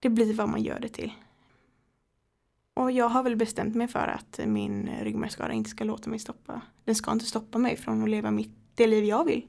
det 0.00 0.10
blir 0.10 0.34
vad 0.34 0.48
man 0.48 0.62
gör 0.62 0.78
det 0.78 0.88
till. 0.88 1.12
Och 2.74 2.92
jag 2.92 3.08
har 3.08 3.22
väl 3.22 3.36
bestämt 3.36 3.74
mig 3.74 3.88
för 3.88 4.06
att 4.06 4.40
min 4.46 4.90
ryggmärgsskada 5.02 5.52
inte 5.52 5.70
ska 5.70 5.84
låta 5.84 6.10
mig 6.10 6.18
stoppa. 6.18 6.62
Den 6.84 6.94
ska 6.94 7.12
inte 7.12 7.24
stoppa 7.24 7.58
mig 7.58 7.76
från 7.76 8.02
att 8.02 8.08
leva 8.10 8.30
mitt, 8.30 8.50
det 8.74 8.86
liv 8.86 9.04
jag 9.04 9.24
vill. 9.24 9.46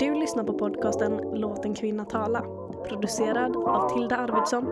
Du 0.00 0.14
lyssnar 0.14 0.44
på 0.44 0.58
podcasten 0.58 1.20
Låt 1.34 1.64
en 1.64 1.74
kvinna 1.74 2.04
tala. 2.04 2.40
Producerad 2.88 3.56
av 3.56 3.88
Tilda 3.94 4.16
Arvidsson. 4.16 4.68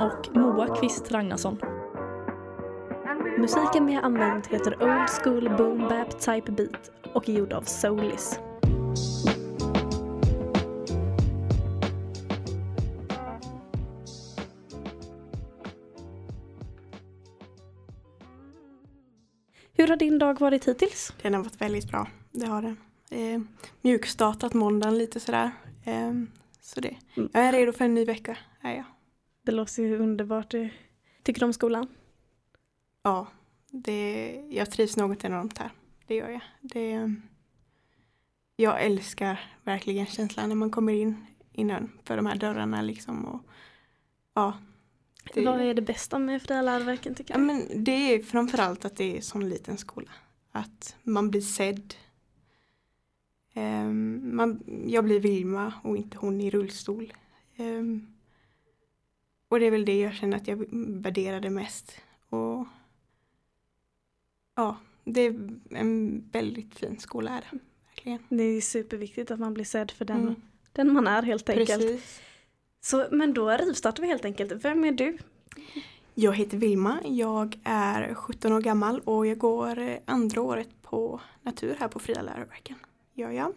och 0.00 0.36
Moa 0.36 0.76
Kvist 0.76 1.12
Ragnarsson. 1.12 1.58
Musiken 3.38 3.86
vi 3.86 3.94
har 3.94 4.02
använt 4.02 4.46
heter 4.46 4.82
Old 4.82 5.08
School 5.08 5.56
Boom 5.56 5.78
Bap 5.78 6.20
Type 6.20 6.52
Beat 6.52 6.90
och 7.14 7.28
är 7.28 7.32
gjord 7.32 7.52
av 7.52 7.62
Soulis. 7.62 8.40
Hur 19.72 19.88
har 19.88 19.96
din 19.96 20.18
dag 20.18 20.40
varit 20.40 20.68
hittills? 20.68 21.12
Den 21.22 21.34
har 21.34 21.42
varit 21.42 21.60
väldigt 21.60 21.88
bra, 21.88 22.08
det 22.32 22.46
har 22.46 22.62
den. 22.62 22.76
Eh, 23.10 23.40
mjukstartat 23.82 24.54
måndagen 24.54 24.98
lite 24.98 25.20
sådär. 25.20 25.50
Eh, 25.84 26.12
så 26.60 26.80
det. 26.80 26.96
Mm. 27.16 27.28
Jag 27.32 27.44
är 27.44 27.52
redo 27.52 27.72
för 27.72 27.84
en 27.84 27.94
ny 27.94 28.04
vecka. 28.04 28.38
Är 28.60 28.74
jag. 28.74 28.84
Det 29.44 29.52
låter 29.52 29.82
ju 29.82 29.98
underbart. 29.98 30.54
Tycker 31.22 31.40
du 31.40 31.46
om 31.46 31.52
skolan? 31.52 31.88
Ja, 33.08 33.26
det, 33.70 34.42
jag 34.50 34.70
trivs 34.70 34.96
något 34.96 35.24
enormt 35.24 35.58
här. 35.58 35.70
Det 36.06 36.14
gör 36.14 36.28
jag. 36.28 36.40
Det, 36.60 37.14
jag 38.56 38.84
älskar 38.84 39.40
verkligen 39.64 40.06
känslan 40.06 40.48
när 40.48 40.56
man 40.56 40.70
kommer 40.70 40.92
in 40.92 41.26
innanför 41.52 42.16
de 42.16 42.26
här 42.26 42.36
dörrarna 42.36 42.82
liksom. 42.82 43.24
Och, 43.24 43.40
ja, 44.34 44.58
det, 45.34 45.44
Vad 45.44 45.60
är 45.60 45.74
det 45.74 45.82
bästa 45.82 46.18
med 46.18 46.42
Fria 46.42 46.62
läroverken 46.62 47.14
tycker 47.14 47.34
ja, 47.34 47.40
du? 47.40 47.46
men 47.46 47.84
det 47.84 48.14
är 48.14 48.22
framförallt 48.22 48.84
att 48.84 48.96
det 48.96 49.16
är 49.16 49.20
sån 49.20 49.48
liten 49.48 49.78
skola. 49.78 50.10
Att 50.52 50.96
man 51.02 51.30
blir 51.30 51.40
sedd. 51.40 51.94
Ehm, 53.54 54.36
man, 54.36 54.62
jag 54.86 55.04
blir 55.04 55.20
Vilma 55.20 55.72
och 55.82 55.96
inte 55.96 56.18
hon 56.18 56.40
i 56.40 56.50
rullstol. 56.50 57.12
Ehm, 57.56 58.06
och 59.48 59.60
det 59.60 59.66
är 59.66 59.70
väl 59.70 59.84
det 59.84 60.00
jag 60.00 60.14
känner 60.14 60.36
att 60.36 60.48
jag 60.48 60.64
värderade 61.02 61.50
mest. 61.50 62.00
Och 62.28 62.66
ja, 64.58 64.76
det 65.04 65.20
är 65.20 65.48
en 65.70 66.24
väldigt 66.32 66.74
fin 66.74 66.98
skola 66.98 67.30
är 67.30 67.40
det. 67.50 67.58
Verkligen. 67.88 68.18
Det 68.28 68.42
är 68.42 68.60
superviktigt 68.60 69.30
att 69.30 69.40
man 69.40 69.54
blir 69.54 69.64
sedd 69.64 69.90
för 69.90 70.04
den, 70.04 70.20
Mm, 70.20 70.34
den 70.72 70.92
man 70.92 71.06
är 71.06 71.22
helt 71.22 71.48
enkelt. 71.48 71.68
precis. 71.82 72.20
Så, 72.80 73.06
men 73.10 73.34
då 73.34 73.50
rivstartar 73.50 74.02
vi 74.02 74.08
helt 74.08 74.24
enkelt. 74.24 74.64
Vem 74.64 74.84
är 74.84 74.92
du? 74.92 75.18
Jag 76.14 76.32
heter 76.36 76.56
Vilma, 76.58 76.98
jag 77.04 77.58
är 77.64 78.14
17 78.14 78.52
år 78.52 78.60
gammal 78.60 79.00
och 79.00 79.26
jag 79.26 79.38
går 79.38 79.78
eh, 79.78 79.96
andra 80.04 80.42
året 80.42 80.68
på 80.82 81.20
natur 81.42 81.76
här 81.80 81.88
på 81.88 81.98
Fria 81.98 82.22
läroverken. 82.22 82.76
Gör 83.14 83.30
jag. 83.30 83.52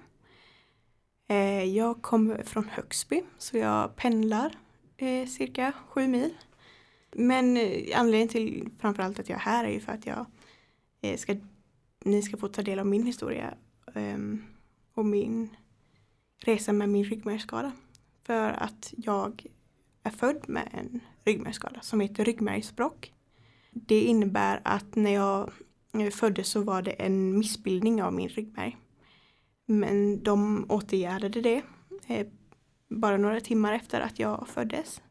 Eh, 1.29 1.63
Jag 1.63 2.01
kommer 2.01 2.43
från 2.43 2.65
Högsby 2.69 3.23
så 3.37 3.57
jag 3.57 3.95
pendlar 3.95 4.55
eh, 4.97 5.27
cirka 5.27 5.73
sju 5.89 6.07
mil. 6.07 6.33
Men 7.11 7.57
anledningen 7.95 8.27
till 8.27 8.69
framförallt 8.79 9.19
att 9.19 9.29
jag 9.29 9.35
är 9.35 9.41
här 9.41 9.65
är 9.65 9.69
ju 9.71 9.79
för 9.79 9.91
att 9.91 10.05
jag 10.05 10.25
Eh, 11.01 11.17
ska, 11.17 11.35
ni 12.05 12.21
ska 12.21 12.37
få 12.37 12.47
ta 12.47 12.61
del 12.61 12.79
av 12.79 12.85
min 12.85 13.05
historia 13.05 13.53
ehm, 13.93 14.43
och 14.93 15.05
min 15.05 15.49
resa 16.37 16.73
med 16.73 16.89
min 16.89 17.03
ryggmärgsskada. 17.03 17.71
För 18.23 18.49
att 18.49 18.93
jag 18.97 19.45
är 20.03 20.11
född 20.11 20.49
med 20.49 20.69
en 20.71 20.99
ryggmärgsskada 21.25 21.81
som 21.81 21.99
heter 21.99 22.25
ryggmärgsbråck. 22.25 23.13
Det 23.71 24.01
innebär 24.01 24.61
att 24.63 24.95
när 24.95 25.11
jag 25.11 25.51
föddes 26.13 26.47
så 26.47 26.61
var 26.61 26.81
det 26.81 26.91
en 26.91 27.37
missbildning 27.39 28.03
av 28.03 28.13
min 28.13 28.29
ryggmärg. 28.29 28.77
Men 29.65 30.23
de 30.23 30.65
åtgärdade 30.69 31.41
det 31.41 31.61
eh, 32.07 32.27
bara 32.89 33.17
några 33.17 33.39
timmar 33.39 33.73
efter 33.73 34.01
att 34.01 34.19
jag 34.19 34.47
föddes. 34.47 35.01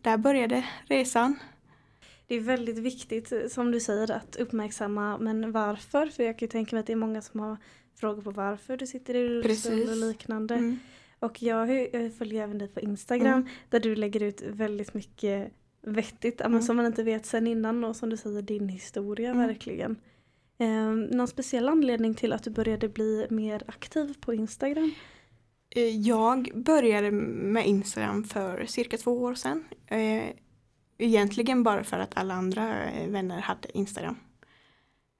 Där 0.00 0.16
började 0.18 0.64
resan. 0.86 1.38
Det 2.26 2.34
är 2.34 2.40
väldigt 2.40 2.78
viktigt 2.78 3.32
som 3.52 3.70
du 3.70 3.80
säger 3.80 4.10
att 4.10 4.36
uppmärksamma 4.36 5.18
men 5.18 5.52
varför? 5.52 6.06
För 6.06 6.22
jag 6.22 6.38
kan 6.38 6.46
ju 6.46 6.50
tänka 6.50 6.76
mig 6.76 6.80
att 6.80 6.86
det 6.86 6.92
är 6.92 6.96
många 6.96 7.22
som 7.22 7.40
har 7.40 7.56
frågor 7.94 8.22
på 8.22 8.30
varför 8.30 8.76
du 8.76 8.86
sitter 8.86 9.14
i 9.14 9.28
rullstol 9.28 9.80
och 9.88 9.96
liknande. 9.96 10.54
Mm. 10.54 10.78
Och 11.18 11.42
jag, 11.42 11.94
jag 11.94 12.14
följer 12.14 12.42
även 12.42 12.58
dig 12.58 12.68
på 12.68 12.80
Instagram 12.80 13.26
Mm. 13.26 13.48
där 13.70 13.80
du 13.80 13.96
lägger 13.96 14.22
ut 14.22 14.42
väldigt 14.42 14.94
mycket 14.94 15.52
vettigt 15.82 16.40
Mm. 16.40 16.62
som 16.62 16.76
man 16.76 16.86
inte 16.86 17.02
vet 17.02 17.26
sen 17.26 17.46
innan 17.46 17.84
och 17.84 17.96
som 17.96 18.10
du 18.10 18.16
säger 18.16 18.42
din 18.42 18.68
historia 18.68 19.30
Mm. 19.30 19.46
verkligen. 19.46 19.96
Eh, 20.58 20.90
någon 20.92 21.28
speciell 21.28 21.68
anledning 21.68 22.14
till 22.14 22.32
att 22.32 22.42
du 22.42 22.50
började 22.50 22.88
bli 22.88 23.26
mer 23.30 23.62
aktiv 23.66 24.14
på 24.20 24.34
Instagram? 24.34 24.92
Eh, 25.70 25.82
Jag 26.00 26.50
började 26.54 27.10
med 27.10 27.66
Instagram 27.66 28.24
för 28.24 28.64
cirka 28.66 28.96
två 28.96 29.10
år 29.22 29.34
sedan. 29.34 29.64
Egentligen 30.98 31.62
bara 31.62 31.84
för 31.84 31.98
att 31.98 32.16
alla 32.16 32.34
andra 32.34 32.84
eh, 32.90 33.10
vänner 33.10 33.40
hade 33.40 33.78
Instagram. 33.78 34.16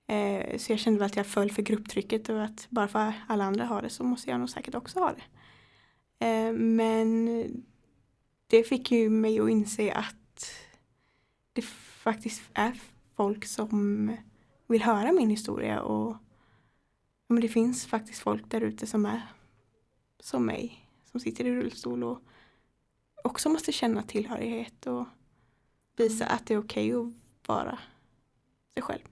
Eh, 0.09 0.59
Så 0.59 0.73
jag 0.73 0.79
kände 0.79 0.99
väl 0.99 1.07
att 1.07 1.17
jag 1.17 1.27
föll 1.27 1.51
för 1.51 1.63
grupptrycket 1.63 2.29
och 2.29 2.45
att 2.45 2.67
bara 2.71 2.89
för 2.89 2.99
att 2.99 3.15
alla 3.29 3.45
andra 3.45 3.65
har 3.65 3.83
det 3.83 3.91
så 3.91 4.05
måste 4.05 4.31
jag 4.31 4.41
nog 4.41 4.51
säkert 4.51 4.75
också 4.75 4.99
ha 5.01 5.13
det. 5.13 5.23
Eh, 6.27 6.53
Men 6.53 7.27
det 8.47 8.63
fick 8.63 8.91
ju 8.91 9.11
mig 9.11 9.41
att 9.41 9.51
inse 9.51 9.93
att 9.93 10.51
det 11.53 11.63
faktiskt 11.65 12.43
är 12.55 12.81
folk 13.17 13.45
som 13.45 14.17
vill 14.67 14.83
höra 14.83 15.13
min 15.13 15.31
historia 15.31 15.81
och 15.83 16.11
ja, 17.27 17.35
men 17.35 17.41
det 17.41 17.49
finns 17.49 17.87
faktiskt 17.87 18.21
folk 18.21 18.51
där 18.51 18.61
ute 18.61 18.87
som 18.87 19.07
är 19.07 19.23
som 20.21 20.47
mig 20.47 20.89
som 21.11 21.21
sitter 21.21 21.45
i 21.45 21.55
rullstol 21.55 22.05
och 22.05 22.23
också 23.25 23.49
måste 23.49 23.73
känna 23.73 24.03
tillhörighet 24.03 24.87
och 24.87 25.07
visa 25.97 26.27
att 26.27 26.47
det 26.47 26.55
är 26.55 26.59
okej 26.59 26.93
att 26.95 27.07
vara 27.49 27.79
sig 28.75 28.83
själv. 28.83 29.03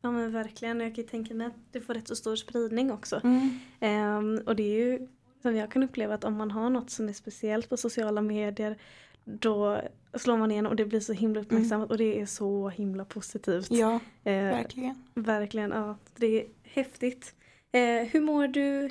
Ja 0.00 0.10
men 0.10 0.32
verkligen, 0.32 0.80
jag 0.80 0.94
kan 0.94 1.04
ju 1.04 1.08
tänka 1.10 1.34
mig 1.34 1.46
att 1.46 1.54
det 1.72 1.80
får 1.80 1.94
rätt 1.94 2.08
så 2.08 2.16
stor 2.16 2.36
spridning 2.36 2.92
också. 2.92 3.20
Mm. 3.24 3.58
Ehm, 3.80 4.40
och 4.46 4.56
det 4.56 4.62
är 4.62 4.84
ju 4.84 5.08
som 5.42 5.56
jag 5.56 5.70
kan 5.70 5.82
uppleva 5.82 6.14
att 6.14 6.24
om 6.24 6.36
man 6.36 6.50
har 6.50 6.70
något 6.70 6.90
som 6.90 7.08
är 7.08 7.12
speciellt 7.12 7.68
på 7.68 7.76
sociala 7.76 8.20
medier 8.22 8.78
då 9.24 9.80
slår 10.14 10.36
man 10.36 10.50
igen 10.50 10.66
och 10.66 10.76
det 10.76 10.84
blir 10.84 11.00
så 11.00 11.12
himla 11.12 11.40
uppmärksammat 11.40 11.90
och 11.90 11.98
det 11.98 12.20
är 12.20 12.26
så 12.26 12.68
himla 12.68 13.04
positivt. 13.04 13.70
Ja, 13.70 14.00
Eh, 14.24 14.32
verkligen. 14.32 15.02
verkligen, 15.14 15.70
ja. 15.70 15.96
Det 16.16 16.26
är 16.42 16.46
häftigt. 16.62 17.34
Eh, 17.72 17.80
hur 18.10 18.20
mår 18.20 18.48
du 18.48 18.90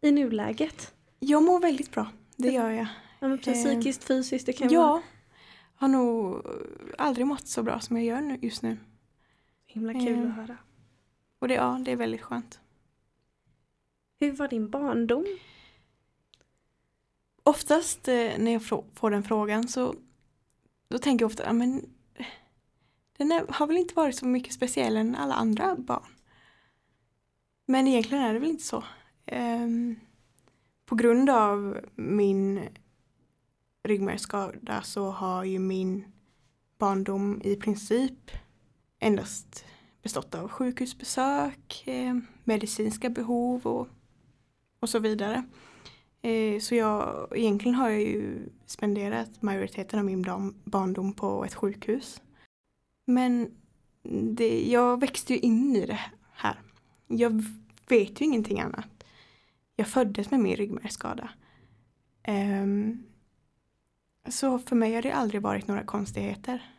i 0.00 0.10
nuläget? 0.12 0.94
Jag 1.18 1.42
mår 1.42 1.60
väldigt 1.60 1.90
bra, 1.90 2.06
det 2.36 2.48
gör 2.52 2.70
jag. 2.70 2.86
Ja, 3.20 3.28
men 3.28 3.38
precis, 3.38 3.66
Eh, 3.66 3.72
psykiskt, 3.72 4.04
fysiskt, 4.04 4.46
det 4.46 4.52
kan 4.52 4.68
vara 4.68 4.74
Jag 4.76 5.02
har 5.76 5.88
nog 5.88 6.42
aldrig 6.98 7.26
mått 7.26 7.48
så 7.48 7.62
bra 7.62 7.80
som 7.80 7.96
jag 7.96 8.04
gör 8.04 8.20
nu, 8.20 8.38
just 8.42 8.62
nu. 8.62 8.78
himla 9.66 9.92
kul 9.92 10.24
eh, 10.24 10.28
att 10.28 10.36
höra. 10.36 10.58
Och 11.38 11.48
det, 11.48 11.54
ja, 11.54 11.80
det 11.84 11.92
är 11.92 11.96
väldigt 11.96 12.22
skönt. 12.22 12.60
Hur 14.20 14.32
var 14.32 14.48
din 14.48 14.70
barndom? 14.70 15.26
Oftast 17.42 18.08
eh, 18.08 18.38
när 18.38 18.52
jag 18.52 18.62
får 18.94 19.10
den 19.10 19.22
frågan 19.22 19.68
så 19.68 19.94
då 20.88 20.98
tänker 20.98 21.22
jag 21.22 21.30
ofta, 21.30 21.44
ja, 21.44 21.52
men 21.52 21.82
den 23.16 23.32
är, 23.32 23.46
har 23.48 23.66
väl 23.66 23.76
inte 23.76 23.94
varit 23.94 24.16
så 24.16 24.26
mycket 24.26 24.54
speciell 24.54 24.96
än 24.96 25.14
alla 25.14 25.34
andra 25.34 25.76
barn. 25.76 26.12
Men 27.66 27.86
egentligen 27.86 28.24
är 28.24 28.34
det 28.34 28.38
väl 28.38 28.50
inte 28.50 28.64
så. 28.64 28.84
Ehm, 29.26 29.96
på 30.84 30.94
grund 30.94 31.30
av 31.30 31.80
min 31.94 32.60
ryggmärgsskada 33.86 34.82
så 34.82 35.10
har 35.10 35.44
ju 35.44 35.58
min 35.58 36.04
barndom 36.78 37.40
i 37.44 37.56
princip 37.56 38.30
endast 38.98 39.64
bestått 40.02 40.34
av 40.34 40.48
sjukhusbesök, 40.48 41.82
eh, 41.86 42.16
medicinska 42.44 43.10
behov 43.10 43.66
och, 43.66 43.88
och 44.80 44.88
så 44.88 44.98
vidare. 44.98 45.44
Eh, 46.22 46.60
så 46.60 46.74
jag, 46.74 47.28
egentligen 47.36 47.74
har 47.74 47.88
jag 47.88 48.00
ju 48.00 48.48
spenderat 48.66 49.42
majoriteten 49.42 49.98
av 49.98 50.04
min 50.04 50.22
dam, 50.22 50.54
barndom 50.64 51.12
på 51.12 51.44
ett 51.44 51.54
sjukhus. 51.54 52.22
Men 53.04 53.50
det, 54.34 54.70
jag 54.70 55.00
växte 55.00 55.32
ju 55.34 55.38
in 55.38 55.76
i 55.76 55.86
det 55.86 56.00
här. 56.32 56.60
Jag 57.06 57.44
vet 57.88 58.20
ju 58.20 58.24
ingenting 58.24 58.60
annat. 58.60 59.04
Jag 59.76 59.88
föddes 59.88 60.30
med 60.30 60.40
min 60.40 60.56
ryggmärgsskada. 60.56 61.30
Ehm, 62.22 63.02
så 64.28 64.58
för 64.58 64.76
mig 64.76 64.94
har 64.94 65.02
det 65.02 65.12
aldrig 65.12 65.42
varit 65.42 65.68
några 65.68 65.84
konstigheter. 65.84 66.72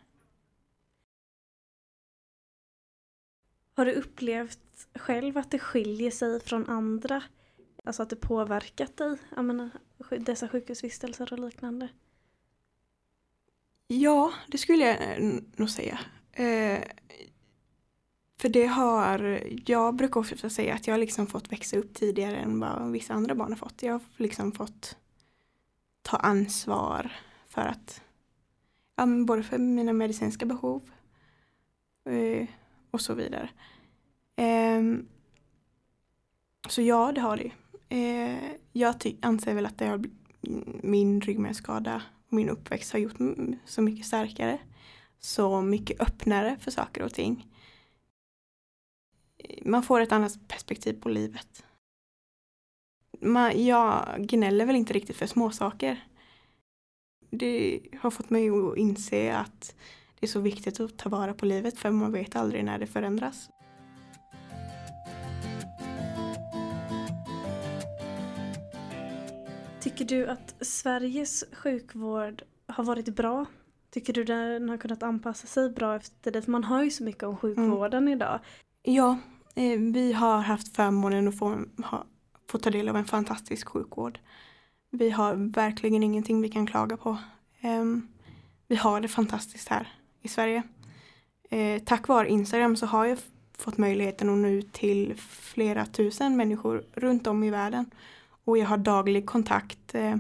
Har 3.74 3.86
du 3.86 3.92
upplevt 3.92 4.88
själv 4.96 5.38
att 5.38 5.52
det 5.52 5.60
skiljer 5.60 6.12
sig 6.12 6.40
från 6.40 6.70
andra? 6.70 7.24
Alltså 7.84 8.04
att 8.04 8.10
det 8.10 8.16
påverkat 8.16 8.98
dig? 8.98 9.18
Jag 9.36 9.46
menar, 9.46 9.70
dessa 10.20 10.48
sjukhusvistelser 10.48 11.34
och 11.34 11.40
liknande. 11.40 11.90
Ja, 13.88 14.34
det 14.48 14.58
skulle 14.58 14.86
jag 14.86 15.18
eh, 15.18 15.34
nog 15.56 15.70
säga. 15.70 16.00
Eh, 16.32 16.84
för 18.40 18.50
det 18.50 18.66
har, 18.66 19.44
jag 19.66 19.96
brukar 19.96 20.20
ofta 20.20 20.50
säga 20.50 20.74
att 20.74 20.88
jag 20.88 20.94
har 20.94 21.00
liksom 21.00 21.28
fått 21.28 21.52
växa 21.52 21.78
upp 21.78 21.94
tidigare 21.94 22.38
än 22.38 22.60
vad 22.60 22.92
vissa 22.92 23.14
andra 23.14 23.36
barn 23.36 23.52
har 23.52 23.58
fått. 23.58 23.84
Jag 23.84 23.94
har 23.94 24.02
liksom 24.18 24.52
fått 24.52 24.98
ta 26.02 26.18
ansvar 26.18 27.12
för 27.58 27.66
att, 27.66 28.02
ja, 28.96 29.06
men 29.06 29.26
både 29.26 29.44
för 29.44 29.58
mina 29.58 29.94
medicinska 29.94 30.46
behov 30.46 30.92
eh, 32.10 32.48
och 32.92 33.02
så 33.02 33.14
vidare. 33.14 33.50
Ehm, 34.36 35.08
så 36.70 36.82
ja, 36.82 37.12
det 37.12 37.22
har 37.22 37.38
det 37.38 37.44
ju. 37.44 37.52
Jag 38.72 38.96
anser 39.22 39.54
väl 39.54 39.66
att 39.66 39.78
det 39.78 39.86
har, 39.86 40.04
min 40.84 41.22
ryggmärgsskada 41.22 42.02
och 42.28 42.34
min 42.34 42.50
uppväxt 42.50 42.94
har 42.94 43.00
gjort 43.00 43.20
mig 43.20 43.60
så 43.66 43.82
mycket 43.82 44.06
starkare. 44.06 44.60
Så 45.20 45.62
mycket 45.62 46.02
öppnare 46.02 46.58
för 46.60 46.72
saker 46.72 47.04
och 47.04 47.14
ting. 47.14 47.48
Man 49.66 49.84
får 49.84 50.00
ett 50.00 50.12
annat 50.12 50.48
perspektiv 50.48 51.02
på 51.02 51.10
livet. 51.10 51.66
Man, 53.22 53.66
jag 53.66 54.16
gnäller 54.18 54.66
väl 54.66 54.76
inte 54.76 54.94
riktigt 54.94 55.18
för 55.18 55.28
små 55.28 55.52
saker. 55.52 56.08
Det 57.30 57.80
har 58.00 58.10
fått 58.10 58.30
mig 58.30 58.50
att 58.50 58.78
inse 58.78 59.36
att 59.36 59.76
det 60.20 60.26
är 60.26 60.28
så 60.30 60.40
viktigt 60.40 60.80
att 60.80 60.98
ta 60.98 61.10
vara 61.10 61.34
på 61.34 61.46
livet 61.46 61.78
för 61.78 61.92
man 61.92 62.12
vet 62.12 62.36
aldrig 62.36 62.66
när 62.66 62.80
det 62.80 62.88
förändras. 62.88 63.50
Tycker 69.80 70.06
du 70.06 70.28
att 70.28 70.56
Sveriges 70.62 71.44
sjukvård 71.52 72.44
har 72.68 72.84
varit 72.84 73.16
bra? 73.16 73.46
Tycker 73.92 74.14
du 74.14 74.24
den 74.24 74.70
har 74.70 74.78
kunnat 74.78 75.04
anpassa 75.04 75.48
sig 75.48 75.70
bra 75.70 75.96
efter 75.96 76.32
det? 76.32 76.42
För 76.42 76.52
man 76.52 76.64
hör 76.64 76.84
ju 76.84 76.90
så 76.90 77.04
mycket 77.04 77.24
om 77.24 77.38
sjukvården 77.38 78.08
idag. 78.08 78.40
Ja, 78.84 79.18
eh, 79.56 79.80
vi 79.80 80.14
har 80.14 80.40
haft 80.40 80.76
förmånen 80.76 81.28
att 81.28 81.38
få, 81.38 81.66
ha, 81.84 82.06
få 82.48 82.58
ta 82.58 82.70
del 82.70 82.90
av 82.90 82.96
en 82.96 83.06
fantastisk 83.06 83.68
sjukvård. 83.68 84.20
Vi 84.90 85.10
har 85.10 85.36
verkligen 85.36 86.04
ingenting 86.04 86.42
vi 86.42 86.50
kan 86.50 86.68
klaga 86.68 86.98
på. 86.98 87.18
Ehm, 87.62 88.08
vi 88.68 88.76
har 88.76 89.02
det 89.02 89.08
fantastiskt 89.08 89.68
här 89.68 89.88
i 90.22 90.28
Sverige. 90.28 90.64
Eh, 91.50 91.82
tack 91.84 92.08
vare 92.08 92.30
Instagram 92.30 92.76
så 92.76 92.86
har 92.86 93.06
jag 93.06 93.18
fått 93.58 93.78
möjligheten 93.78 94.30
att 94.30 94.38
nå 94.38 94.48
ut 94.48 94.74
till 94.74 95.14
flera 95.18 95.86
tusen 95.86 96.38
människor 96.38 96.84
runt 96.94 97.28
om 97.28 97.44
i 97.44 97.50
världen. 97.50 97.92
Och 98.46 98.58
jag 98.58 98.66
har 98.66 98.78
daglig 98.78 99.26
kontakt 99.26 99.96
eh, 99.96 100.16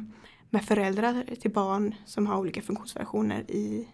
med 0.50 0.66
föräldrar 0.66 1.24
till 1.42 1.52
barn 1.52 1.96
som 2.06 2.28
har 2.28 2.38
olika 2.38 2.62
funktionsvariationer 2.62 3.52
i 3.52 3.88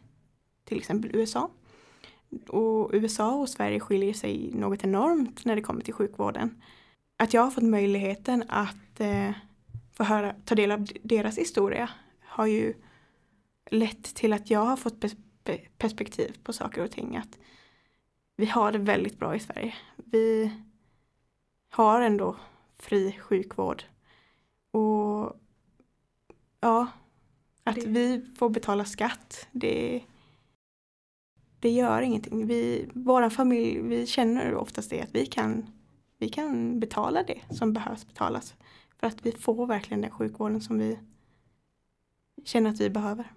till 0.65 0.77
exempel 0.77 1.11
USA. 1.13 1.49
Och 2.47 2.89
USA 2.93 3.35
och 3.35 3.49
Sverige 3.49 3.79
skiljer 3.79 4.13
sig 4.13 4.51
något 4.53 4.83
enormt 4.83 5.45
när 5.45 5.55
det 5.55 5.61
kommer 5.61 5.81
till 5.81 5.93
sjukvården. 5.93 6.61
Att 7.17 7.33
jag 7.33 7.41
har 7.41 7.51
fått 7.51 7.63
möjligheten 7.63 8.43
att 8.47 8.99
eh, 8.99 9.31
få 9.93 10.03
höra, 10.03 10.35
ta 10.45 10.55
del 10.55 10.71
av 10.71 10.87
deras 11.03 11.37
historia 11.37 11.89
har 12.21 12.45
ju 12.45 12.73
lett 13.71 14.03
till 14.03 14.33
att 14.33 14.49
jag 14.49 14.59
har 14.65 14.77
fått 14.77 14.99
pers- 15.03 15.17
pe- 15.43 15.67
perspektiv 15.77 16.37
på 16.43 16.53
saker 16.53 16.83
och 16.83 16.91
ting. 16.91 17.17
Att 17.17 17.39
vi 18.35 18.45
har 18.45 18.71
det 18.71 18.77
väldigt 18.77 19.19
bra 19.19 19.35
i 19.35 19.39
Sverige. 19.39 19.75
Vi 19.95 20.51
har 21.69 22.01
ändå 22.01 22.35
fri 22.79 23.11
sjukvård. 23.19 23.83
Och 24.71 25.39
ja, 26.59 26.87
att 27.63 27.75
Det- 27.75 27.85
vi 27.87 28.25
får 28.37 28.49
betala 28.49 28.85
skatt, 28.85 29.47
det 29.51 30.03
det 31.59 31.69
gör 31.69 32.01
ingenting. 32.01 32.47
Vi, 32.47 32.89
vår 32.93 33.29
familj, 33.29 33.81
vi 33.81 34.07
känner 34.07 34.55
oftast 34.55 34.89
det 34.89 35.01
att 35.01 35.15
vi 35.15 35.25
kan, 35.25 35.65
vi 36.17 36.29
kan 36.29 36.79
betala 36.79 37.23
det 37.23 37.39
som 37.55 37.73
behövs 37.73 38.07
betalas. 38.07 38.55
För 39.03 39.07
att 39.07 39.25
vi 39.25 39.31
får 39.31 39.67
verkligen 39.67 40.01
den 40.01 40.11
sjukvården 40.11 40.61
som 40.61 40.79
vi 40.79 40.99
känner 42.43 42.69
att 42.69 42.79
vi 42.79 42.89
behöver. 42.89 43.33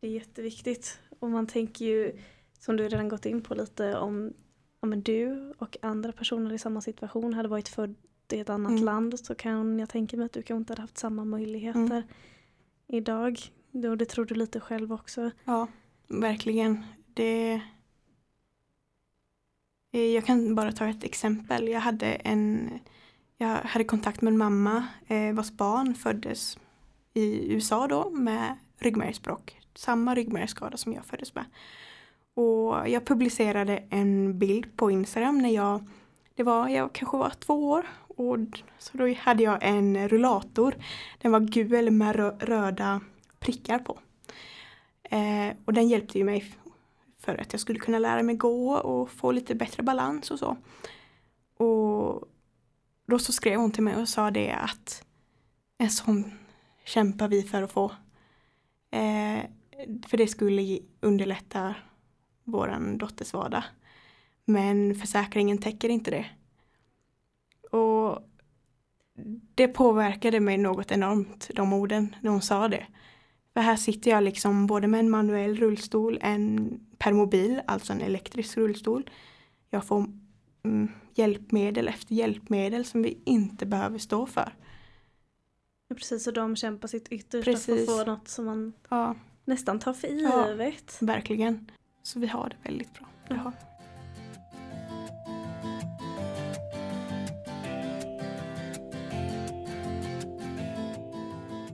Det 0.00 0.06
är 0.06 0.10
jätteviktigt. 0.10 0.98
Och 1.18 1.30
man 1.30 1.46
tänker 1.46 1.84
ju, 1.84 2.18
som 2.58 2.76
du 2.76 2.88
redan 2.88 3.08
gått 3.08 3.26
in 3.26 3.42
på 3.42 3.54
lite, 3.54 3.96
om, 3.98 4.32
om 4.80 5.02
du 5.02 5.52
och 5.58 5.76
andra 5.82 6.12
personer 6.12 6.52
i 6.52 6.58
samma 6.58 6.80
situation 6.80 7.34
hade 7.34 7.48
varit 7.48 7.68
född 7.68 7.94
i 8.32 8.38
ett 8.40 8.48
annat 8.50 8.70
Mm. 8.70 8.84
land 8.84 9.20
så 9.20 9.34
kan 9.34 9.78
jag 9.78 9.88
tänka 9.88 10.16
mig 10.16 10.26
att 10.26 10.32
du 10.32 10.42
kanske 10.42 10.60
inte 10.60 10.72
hade 10.72 10.82
haft 10.82 10.98
samma 10.98 11.24
möjligheter 11.24 11.80
Mm. 11.80 12.02
idag. 12.86 13.38
Och 13.72 13.98
det 13.98 14.04
tror 14.06 14.24
du 14.24 14.34
lite 14.34 14.60
själv 14.60 14.92
också. 14.92 15.30
Ja, 15.44 15.66
verkligen. 16.08 16.84
Det... 17.14 17.60
Jag 19.90 20.26
kan 20.26 20.54
bara 20.54 20.72
ta 20.72 20.86
ett 20.88 21.04
exempel. 21.04 21.68
Jag 21.68 21.80
hade 21.80 22.06
en 22.06 22.70
jag 23.38 23.56
hade 23.56 23.84
kontakt 23.84 24.20
med 24.20 24.32
en 24.32 24.38
mamma 24.38 24.86
eh, 25.06 25.34
vars 25.34 25.50
barn 25.50 25.94
föddes 25.94 26.58
i 27.14 27.52
USA 27.52 27.86
då 27.86 28.10
med 28.10 28.56
ryggmärgsbråck. 28.78 29.60
Samma 29.74 30.14
ryggmärgsskada 30.14 30.76
som 30.76 30.92
jag 30.92 31.04
föddes 31.04 31.34
med. 31.34 31.44
Och 32.34 32.88
jag 32.88 33.06
publicerade 33.06 33.82
en 33.90 34.38
bild 34.38 34.76
på 34.76 34.90
Instagram 34.90 35.38
när 35.38 35.48
jag, 35.48 35.84
det 36.34 36.42
var, 36.42 36.68
jag 36.68 36.92
kanske 36.92 37.16
var 37.16 37.30
två 37.30 37.70
år. 37.70 37.86
Och 38.08 38.38
så 38.78 38.98
då 38.98 39.14
hade 39.14 39.42
jag 39.42 39.58
en 39.60 40.08
rullator. 40.08 40.74
Den 41.18 41.32
var 41.32 41.40
gul 41.40 41.90
med 41.90 42.16
rö- 42.16 42.38
röda 42.38 43.00
prickar 43.38 43.78
på. 43.78 43.98
Eh, 45.02 45.56
och 45.64 45.72
den 45.72 45.88
hjälpte 45.88 46.18
ju 46.18 46.24
mig 46.24 46.54
för 47.18 47.40
att 47.40 47.52
jag 47.52 47.60
skulle 47.60 47.78
kunna 47.78 47.98
lära 47.98 48.22
mig 48.22 48.34
gå 48.34 48.74
och 48.74 49.10
få 49.10 49.32
lite 49.32 49.54
bättre 49.54 49.82
balans 49.82 50.30
och 50.30 50.38
så. 50.38 50.56
Och 51.56 52.28
då 53.10 53.18
så 53.18 53.32
skrev 53.32 53.60
hon 53.60 53.70
till 53.70 53.82
mig 53.82 53.96
och 53.96 54.08
sa 54.08 54.30
det 54.30 54.52
att 54.52 55.04
en 55.78 55.90
sån 55.90 56.32
kämpar 56.84 57.28
vi 57.28 57.42
för 57.42 57.62
att 57.62 57.72
få. 57.72 57.84
Eh, 58.90 59.40
för 60.06 60.16
det 60.16 60.26
skulle 60.26 60.78
underlätta 61.00 61.74
våran 62.44 62.98
dotters 62.98 63.32
vardag. 63.32 63.64
Men 64.44 64.94
försäkringen 64.94 65.58
täcker 65.58 65.88
inte 65.88 66.10
det. 66.10 66.26
Och 67.70 68.22
det 69.54 69.68
påverkade 69.68 70.40
mig 70.40 70.58
något 70.58 70.90
enormt, 70.90 71.50
de 71.54 71.72
orden, 71.72 72.16
när 72.20 72.30
hon 72.30 72.42
sa 72.42 72.68
det. 72.68 72.86
För 73.54 73.60
här 73.60 73.76
sitter 73.76 74.10
jag 74.10 74.24
liksom 74.24 74.66
både 74.66 74.86
med 74.88 75.00
en 75.00 75.10
manuell 75.10 75.56
rullstol, 75.56 76.18
en 76.22 76.70
permobil, 76.98 77.60
alltså 77.66 77.92
en 77.92 78.00
elektrisk 78.00 78.56
rullstol. 78.56 79.10
Jag 79.70 79.84
får 79.84 80.06
hjälpmedel 81.14 81.88
efter 81.88 82.14
hjälpmedel 82.14 82.84
som 82.84 83.02
vi 83.02 83.18
inte 83.24 83.66
behöver 83.66 83.98
stå 83.98 84.26
för. 84.26 84.52
Ja, 85.88 85.96
Precis, 85.96 86.26
och 86.26 86.32
de 86.32 86.56
kämpar 86.56 86.88
sitt 86.88 87.08
yttersta 87.08 87.44
för 87.44 87.52
Precis. 87.52 87.88
att 87.88 87.96
få 87.98 88.10
något 88.10 88.28
som 88.28 88.44
man 88.44 88.72
Ja, 88.88 89.14
nästan 89.44 89.78
tar 89.78 89.92
för 89.92 90.08
Ja. 90.08 90.48
givet. 90.50 90.98
verkligen. 91.00 91.70
Så 92.02 92.18
vi 92.18 92.26
har 92.26 92.48
det 92.48 92.68
väldigt 92.68 92.94
bra. 92.94 93.06
Det 93.28 93.34
har. 93.34 93.52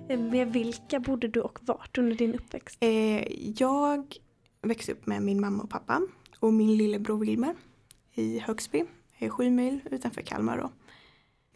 Eh, 0.08 0.18
Med 0.18 0.52
vilka 0.52 1.00
bodde 1.00 1.28
du 1.28 1.40
och 1.40 1.58
vart 1.62 1.98
under 1.98 2.16
din 2.16 2.34
uppväxt? 2.34 2.76
Eh, 2.80 3.50
jag 3.60 4.16
växte 4.62 4.92
upp 4.92 5.06
med 5.06 5.22
min 5.22 5.40
mamma 5.40 5.62
och 5.62 5.70
pappa 5.70 6.00
och 6.38 6.52
min 6.52 6.76
lillebror 6.76 7.18
Wilmer 7.18 7.54
i 8.14 8.38
Högsby, 8.38 8.84
eh, 9.18 9.30
sju 9.30 9.50
mil 9.50 9.80
utanför 9.90 10.22
Kalmar 10.22 10.58
då. 10.58 10.70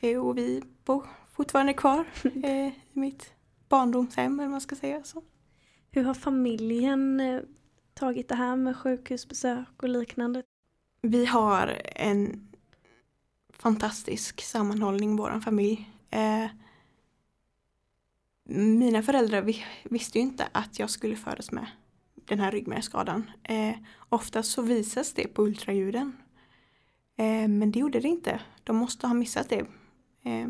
Eh, 0.08 0.26
och 0.26 0.38
vi 0.38 0.62
bor 0.84 1.06
fortfarande 1.32 1.74
kvar 1.74 2.04
eh, 2.44 2.68
i 2.68 2.74
mitt 2.92 3.32
barndomshem 3.68 4.40
eller 4.40 4.50
man 4.50 4.60
ska 4.60 4.76
säga 4.76 5.04
så. 5.04 5.22
Hur 5.90 6.04
har 6.04 6.14
familjen 6.14 7.22
tagit 7.94 8.28
det 8.28 8.34
här 8.34 8.56
med 8.56 8.76
sjukhusbesök 8.76 9.82
och 9.82 9.88
liknande? 9.88 10.42
Vi 11.00 11.26
har 11.26 11.82
en 11.84 12.48
fantastisk 13.50 14.40
sammanhållning, 14.40 15.16
vår 15.16 15.40
familj. 15.40 15.90
Eh, 16.10 16.46
mina 18.50 19.02
föräldrar 19.02 19.42
vi, 19.42 19.64
visste 19.84 20.18
ju 20.18 20.22
inte 20.22 20.48
att 20.52 20.78
jag 20.78 20.90
skulle 20.90 21.16
födas 21.16 21.52
med 21.52 21.66
den 22.14 22.40
här 22.40 22.52
ryggmärgsskadan. 22.52 23.30
Eh, 23.42 23.74
oftast 24.08 24.50
så 24.52 24.62
visas 24.62 25.12
det 25.12 25.28
på 25.28 25.42
ultraljuden. 25.42 26.16
Eh, 27.18 27.48
men 27.48 27.70
det 27.70 27.78
gjorde 27.78 28.00
det 28.00 28.08
inte. 28.08 28.40
De 28.64 28.76
måste 28.76 29.06
ha 29.06 29.14
missat 29.14 29.48
det. 29.48 29.66
Eh, 30.22 30.48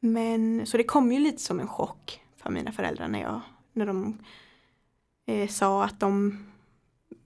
men 0.00 0.66
så 0.66 0.76
det 0.76 0.84
kom 0.84 1.12
ju 1.12 1.18
lite 1.18 1.42
som 1.42 1.60
en 1.60 1.68
chock 1.68 2.20
för 2.36 2.50
mina 2.50 2.72
föräldrar 2.72 3.08
när, 3.08 3.20
jag, 3.20 3.40
när 3.72 3.86
de 3.86 4.18
eh, 5.26 5.48
sa 5.48 5.84
att 5.84 6.00
de 6.00 6.38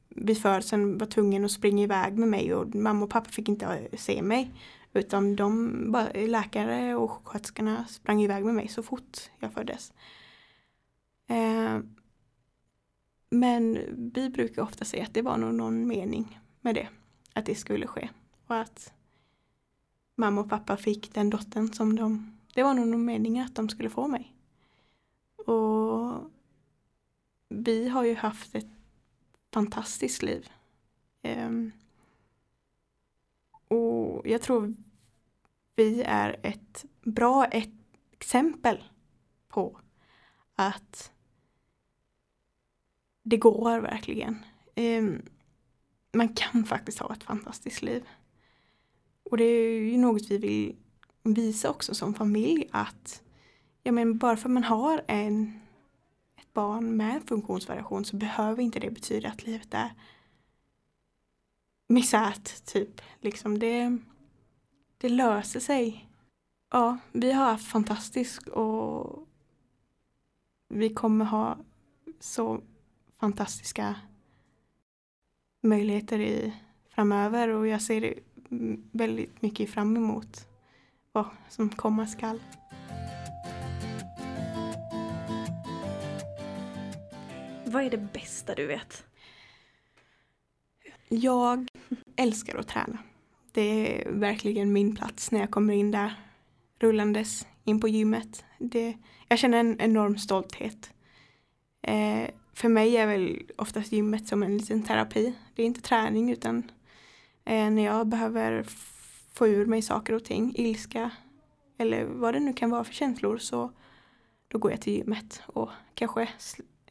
vid 0.08 0.38
födseln 0.38 0.98
var 0.98 1.06
tvungen 1.06 1.44
att 1.44 1.50
springa 1.50 1.82
iväg 1.82 2.18
med 2.18 2.28
mig 2.28 2.54
och 2.54 2.74
mamma 2.74 3.04
och 3.04 3.10
pappa 3.10 3.30
fick 3.30 3.48
inte 3.48 3.66
eh, 3.66 3.98
se 3.98 4.22
mig. 4.22 4.54
Utan 4.92 5.36
de, 5.36 5.94
eh, 6.14 6.28
läkare 6.28 6.94
och 6.94 7.10
sjuksköterskorna 7.10 7.84
sprang 7.84 8.22
iväg 8.22 8.44
med 8.44 8.54
mig 8.54 8.68
så 8.68 8.82
fort 8.82 9.18
jag 9.38 9.52
föddes. 9.52 9.92
Eh, 11.28 11.78
men 13.30 13.78
vi 14.14 14.30
brukar 14.30 14.62
ofta 14.62 14.84
säga 14.84 15.04
att 15.04 15.14
det 15.14 15.22
var 15.22 15.36
nog 15.36 15.54
någon 15.54 15.86
mening 15.86 16.40
med 16.60 16.74
det. 16.74 16.88
Att 17.34 17.46
det 17.46 17.54
skulle 17.54 17.86
ske. 17.86 18.08
Och 18.46 18.56
att 18.56 18.92
mamma 20.14 20.40
och 20.40 20.50
pappa 20.50 20.76
fick 20.76 21.14
den 21.14 21.30
dottern 21.30 21.72
som 21.72 21.96
de, 21.96 22.38
det 22.54 22.62
var 22.62 22.74
nog 22.74 23.00
meningen 23.00 23.46
att 23.46 23.54
de 23.54 23.68
skulle 23.68 23.90
få 23.90 24.08
mig. 24.08 24.34
Och 25.36 26.30
vi 27.48 27.88
har 27.88 28.04
ju 28.04 28.14
haft 28.14 28.54
ett 28.54 28.66
fantastiskt 29.52 30.22
liv. 30.22 30.50
Um, 31.22 31.72
och 33.68 34.26
jag 34.26 34.42
tror 34.42 34.74
vi 35.76 36.02
är 36.02 36.40
ett 36.42 36.84
bra 37.02 37.44
ett 37.44 37.70
exempel 38.12 38.84
på 39.48 39.80
att 40.54 41.12
det 43.22 43.36
går 43.36 43.80
verkligen. 43.80 44.44
Um, 44.76 45.22
man 46.14 46.28
kan 46.28 46.64
faktiskt 46.64 46.98
ha 46.98 47.12
ett 47.12 47.24
fantastiskt 47.24 47.82
liv. 47.82 48.08
Och 49.30 49.36
det 49.36 49.44
är 49.44 49.78
ju 49.78 49.96
något 49.96 50.30
vi 50.30 50.38
vill 50.38 50.76
visa 51.22 51.70
också 51.70 51.94
som 51.94 52.14
familj 52.14 52.68
att 52.72 53.22
ja 53.82 53.92
men 53.92 54.18
bara 54.18 54.36
för 54.36 54.48
att 54.48 54.52
man 54.52 54.64
har 54.64 55.04
en, 55.08 55.60
ett 56.36 56.52
barn 56.52 56.96
med 56.96 57.22
funktionsvariation 57.28 58.04
så 58.04 58.16
behöver 58.16 58.62
inte 58.62 58.80
det 58.80 58.90
betyda 58.90 59.28
att 59.28 59.46
livet 59.46 59.74
är 59.74 59.92
misärt 61.88 62.64
typ. 62.64 63.00
Liksom 63.20 63.58
det, 63.58 63.98
det 64.98 65.08
löser 65.08 65.60
sig. 65.60 66.10
Ja, 66.70 66.98
vi 67.12 67.32
har 67.32 67.44
haft 67.44 67.66
fantastiskt 67.66 68.48
och 68.48 69.28
vi 70.68 70.94
kommer 70.94 71.24
ha 71.24 71.58
så 72.20 72.60
fantastiska 73.20 73.96
möjligheter 75.64 76.20
i 76.20 76.52
framöver 76.94 77.48
och 77.48 77.66
jag 77.68 77.82
ser 77.82 78.14
väldigt 78.92 79.42
mycket 79.42 79.70
fram 79.70 79.96
emot 79.96 80.46
vad 81.12 81.26
som 81.48 81.68
komma 81.68 82.06
skall. 82.06 82.40
Vad 87.64 87.84
är 87.84 87.90
det 87.90 88.12
bästa 88.12 88.54
du 88.54 88.66
vet? 88.66 89.04
Jag 91.08 91.68
älskar 92.16 92.58
att 92.58 92.68
träna. 92.68 92.98
Det 93.52 94.02
är 94.02 94.12
verkligen 94.12 94.72
min 94.72 94.96
plats 94.96 95.30
när 95.30 95.40
jag 95.40 95.50
kommer 95.50 95.74
in 95.74 95.90
där 95.90 96.14
rullandes 96.78 97.46
in 97.64 97.80
på 97.80 97.88
gymmet. 97.88 98.44
Det, 98.58 98.96
jag 99.28 99.38
känner 99.38 99.58
en 99.58 99.80
enorm 99.80 100.18
stolthet. 100.18 100.92
Eh, 101.82 102.28
för 102.54 102.68
mig 102.68 102.96
är 102.96 103.06
väl 103.06 103.42
oftast 103.58 103.92
gymmet 103.92 104.28
som 104.28 104.42
en 104.42 104.56
liten 104.56 104.82
terapi. 104.82 105.34
Det 105.54 105.62
är 105.62 105.66
inte 105.66 105.80
träning 105.80 106.30
utan 106.30 106.70
eh, 107.44 107.70
när 107.70 107.84
jag 107.84 108.06
behöver 108.06 108.66
få 109.32 109.48
ur 109.48 109.66
mig 109.66 109.82
saker 109.82 110.14
och 110.14 110.24
ting, 110.24 110.52
ilska 110.56 111.10
eller 111.78 112.04
vad 112.04 112.34
det 112.34 112.40
nu 112.40 112.52
kan 112.52 112.70
vara 112.70 112.84
för 112.84 112.94
känslor 112.94 113.38
så 113.38 113.72
då 114.48 114.58
går 114.58 114.70
jag 114.70 114.80
till 114.80 114.92
gymmet 114.92 115.42
och 115.46 115.70
kanske 115.94 116.28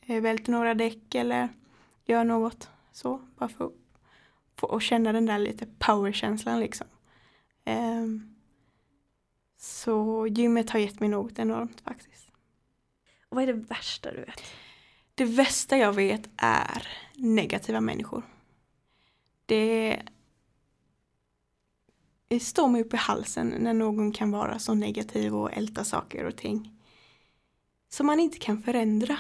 eh, 0.02 0.22
välter 0.22 0.52
några 0.52 0.74
däck 0.74 1.16
eller 1.16 1.50
gör 2.06 2.24
något 2.24 2.70
så 2.92 3.22
bara 3.38 3.50
för 3.50 3.66
att 3.66 3.72
få 4.56 4.80
känna 4.80 5.12
den 5.12 5.26
där 5.26 5.40
lite 5.40 5.68
powerkänslan 5.80 6.60
liksom. 6.60 6.88
Eh, 7.66 8.06
så 9.58 10.28
gymmet 10.28 10.70
har 10.70 10.80
gett 10.80 11.00
mig 11.00 11.10
något 11.10 11.40
enormt 11.40 11.82
faktiskt. 11.82 12.32
Och 13.30 13.36
vad 13.36 13.44
är 13.44 13.48
det 13.48 13.54
värsta 13.54 14.12
du 14.12 14.20
vet? 14.20 14.42
Det 15.16 15.26
värsta 15.26 15.78
jag 15.78 15.94
vet 15.94 16.30
är 16.38 16.88
negativa 17.16 17.82
människor. 17.82 18.24
Det, 19.46 20.02
det 22.28 22.40
står 22.40 22.68
mig 22.68 22.82
upp 22.82 22.94
i 22.94 22.98
halsen 22.98 23.48
när 23.60 23.74
någon 23.74 24.12
kan 24.12 24.32
vara 24.32 24.60
så 24.60 24.74
negativ 24.74 25.36
och 25.36 25.54
älta 25.54 25.84
saker 25.84 26.26
och 26.26 26.36
ting. 26.36 26.82
Som 27.90 28.06
man 28.06 28.20
inte 28.20 28.40
kan 28.40 28.64
förändra. 28.64 29.20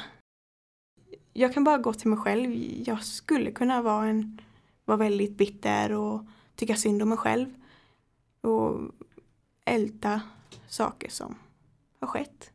Jag 1.34 1.54
kan 1.54 1.64
bara 1.64 1.78
gå 1.78 1.94
till 1.94 2.10
mig 2.10 2.20
själv. 2.20 2.54
Jag 2.88 3.04
skulle 3.04 3.52
kunna 3.52 3.82
vara, 3.82 4.08
en, 4.08 4.42
vara 4.86 4.98
väldigt 4.98 5.38
bitter 5.38 5.92
och 5.92 6.26
tycka 6.56 6.76
synd 6.76 7.02
om 7.02 7.10
mig 7.10 7.18
själv. 7.18 7.54
Och 8.42 8.82
älta 9.66 10.22
saker 10.68 11.10
som 11.10 11.36
har 12.00 12.08
skett 12.08 12.53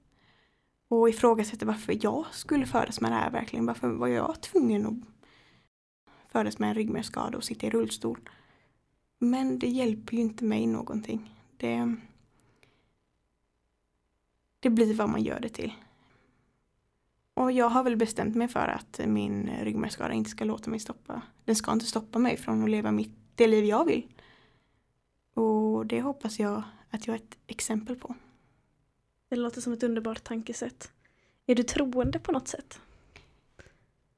och 0.89 1.09
ifrågasätter 1.09 1.67
varför 1.67 1.99
jag 2.03 2.27
skulle 2.33 2.67
födas 2.67 3.01
med 3.01 3.11
det 3.11 3.17
här 3.17 3.31
verkligen. 3.31 3.67
Varför 3.67 3.89
var 3.89 4.09
jag 4.09 4.41
tvungen 4.41 4.87
att 4.87 4.95
födas 6.33 6.59
med 6.59 6.69
en 6.69 6.75
ryggmärgsskada 6.75 7.37
och 7.37 7.45
sitta 7.45 7.67
i 7.67 7.71
rullstol? 7.71 8.29
Men 9.19 9.59
det 9.59 9.69
hjälper 9.69 10.15
ju 10.15 10.21
inte 10.21 10.45
mig 10.45 10.67
någonting. 10.67 11.35
Det, 11.57 11.97
det 14.61 14.71
blir 14.71 14.95
vad 14.95 15.09
man 15.09 15.23
gör 15.23 15.41
det 15.41 15.49
till. 15.49 15.73
Och 17.35 17.53
jag 17.53 17.69
har 17.69 17.85
väl 17.85 17.97
bestämt 17.97 18.37
mig 18.37 18.49
för 18.49 18.69
att 18.69 19.01
min 19.07 19.51
ryggmärgsskada 19.63 20.13
inte 20.13 20.31
ska 20.31 20.45
låta 20.45 20.71
mig 20.71 20.81
stoppa. 20.81 21.23
Den 21.45 21.57
ska 21.57 21.73
inte 21.73 21.87
stoppa 21.87 22.19
mig 22.19 22.37
från 22.37 22.63
att 22.65 22.71
leva 22.71 22.93
mitt, 22.93 23.17
det 23.35 23.47
liv 23.47 23.65
jag 23.65 23.85
vill. 23.85 24.13
Och 25.35 25.87
det 25.87 26.01
hoppas 26.01 26.39
jag 26.39 26.63
att 26.91 27.07
jag 27.07 27.15
är 27.15 27.21
ett 27.21 27.39
exempel 27.47 27.97
på. 27.97 28.15
Det 29.29 29.37
låter 29.37 29.61
som 29.61 29.73
ett 29.73 29.83
underbart 29.83 30.25
tankesätt. 30.25 30.93
Är 31.47 31.55
du 31.55 31.63
troende 31.63 32.19
på 32.19 32.33
något 32.33 32.49
sätt? 32.49 32.81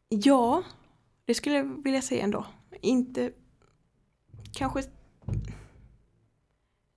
Ja, 0.08 0.62
det 1.24 1.34
skulle 1.34 1.56
jag 1.56 1.82
vilja 1.84 2.02
säga 2.02 2.24
ändå. 2.24 2.46
Inte 2.80 3.32
kanske... 4.52 4.82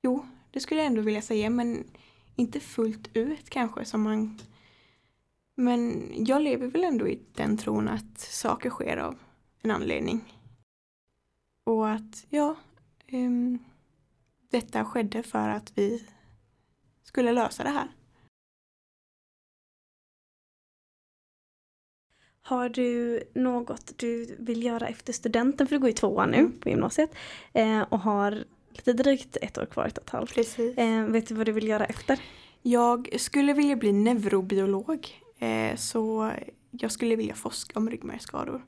Jo, 0.02 0.26
det 0.52 0.60
skulle 0.60 0.80
jag 0.80 0.88
ändå 0.88 1.02
vilja 1.02 1.22
säga 1.22 1.50
men 1.50 1.84
inte 2.36 2.60
fullt 2.60 3.10
ut 3.14 3.50
kanske 3.50 3.86
som 3.86 4.02
man... 4.02 4.40
Men 5.56 6.12
jag 6.26 6.42
lever 6.42 6.68
väl 6.68 6.84
ändå 6.84 7.08
i 7.08 7.20
den 7.34 7.58
tron 7.58 7.88
att 7.88 8.20
saker 8.20 8.70
sker 8.70 8.98
av 8.98 9.20
en 9.62 9.72
anledning. 9.72 10.40
Och 11.64 11.90
att, 11.90 12.26
ja, 12.30 12.56
um, 13.12 13.60
detta 14.50 14.86
skedde 14.86 15.24
för 15.24 15.50
att 15.50 15.78
vi 15.78 16.08
skulle 17.04 17.32
lösa 17.32 17.64
det 17.64 17.70
här. 17.70 17.88
Har 22.46 22.70
du 22.70 23.20
något 23.34 23.94
du 23.98 24.36
vill 24.40 24.64
göra 24.64 24.88
efter 24.88 25.14
studenten, 25.14 25.68
för 25.68 25.76
du 25.76 25.80
går 25.80 25.90
i 25.90 25.94
tvåan 25.94 26.30
nu 26.30 26.38
mm. 26.38 26.60
på 26.60 26.70
gymnasiet 26.70 27.16
eh, 27.54 27.82
och 27.82 28.00
har 28.00 28.44
lite 28.70 28.94
drygt 28.94 29.38
ett 29.42 29.58
år 29.58 29.66
kvar, 29.66 29.86
ett 29.86 29.98
och 29.98 30.04
ett 30.04 30.10
halvt. 30.10 30.34
Precis. 30.36 30.78
Eh, 30.78 31.06
vet 31.06 31.28
du 31.28 31.36
vad 31.36 31.46
du 31.46 31.52
vill 31.52 31.68
göra 31.68 31.86
efter? 31.86 32.20
Jag 32.62 33.20
skulle 33.20 33.54
vilja 33.54 33.76
bli 33.76 33.92
neurobiolog. 33.92 35.22
Eh, 35.40 35.76
så 35.76 36.32
jag 36.72 36.92
skulle 36.92 37.16
vilja 37.16 37.36
forska 37.36 37.80
om 37.80 37.90
ryggmärgsskador. 37.90 38.66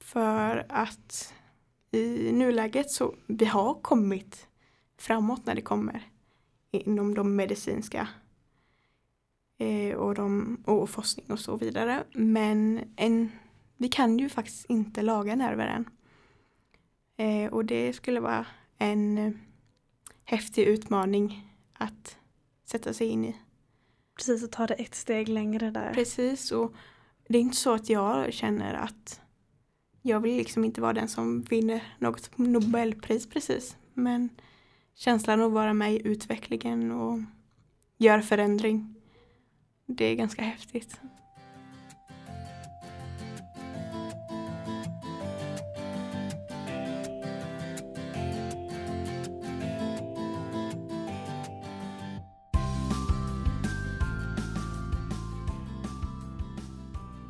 För 0.00 0.66
att 0.68 1.34
i 1.90 2.32
nuläget 2.32 2.90
så 2.90 3.14
vi 3.26 3.44
har 3.44 3.74
kommit 3.74 4.46
framåt 4.98 5.46
när 5.46 5.54
det 5.54 5.62
kommer 5.62 6.02
inom 6.70 7.14
de 7.14 7.36
medicinska 7.36 8.08
och, 9.96 10.14
de, 10.14 10.56
och 10.64 10.90
forskning 10.90 11.26
och 11.30 11.40
så 11.40 11.56
vidare. 11.56 12.04
Men 12.12 12.80
en, 12.96 13.30
vi 13.76 13.88
kan 13.88 14.18
ju 14.18 14.28
faktiskt 14.28 14.64
inte 14.68 15.02
laga 15.02 15.36
nerver 15.36 15.66
än. 15.66 15.84
Eh, 17.16 17.52
och 17.52 17.64
det 17.64 17.92
skulle 17.92 18.20
vara 18.20 18.46
en 18.78 19.18
eh, 19.18 19.32
häftig 20.24 20.62
utmaning 20.64 21.54
att 21.72 22.16
sätta 22.64 22.92
sig 22.92 23.06
in 23.06 23.24
i. 23.24 23.36
Precis, 24.16 24.42
och 24.42 24.52
ta 24.52 24.66
det 24.66 24.74
ett 24.74 24.94
steg 24.94 25.28
längre 25.28 25.70
där. 25.70 25.94
Precis, 25.94 26.52
och 26.52 26.74
det 27.28 27.38
är 27.38 27.42
inte 27.42 27.56
så 27.56 27.74
att 27.74 27.90
jag 27.90 28.32
känner 28.32 28.74
att 28.74 29.20
jag 30.02 30.20
vill 30.20 30.36
liksom 30.36 30.64
inte 30.64 30.80
vara 30.80 30.92
den 30.92 31.08
som 31.08 31.42
vinner 31.42 31.82
något 31.98 32.38
Nobelpris 32.38 33.26
precis. 33.26 33.76
Men 33.94 34.28
känslan 34.94 35.40
att 35.40 35.52
vara 35.52 35.74
med 35.74 35.94
i 35.94 36.06
utvecklingen 36.08 36.92
och 36.92 37.18
göra 37.98 38.22
förändring 38.22 38.94
det 39.88 40.04
är 40.04 40.14
ganska 40.14 40.42
häftigt. 40.42 41.00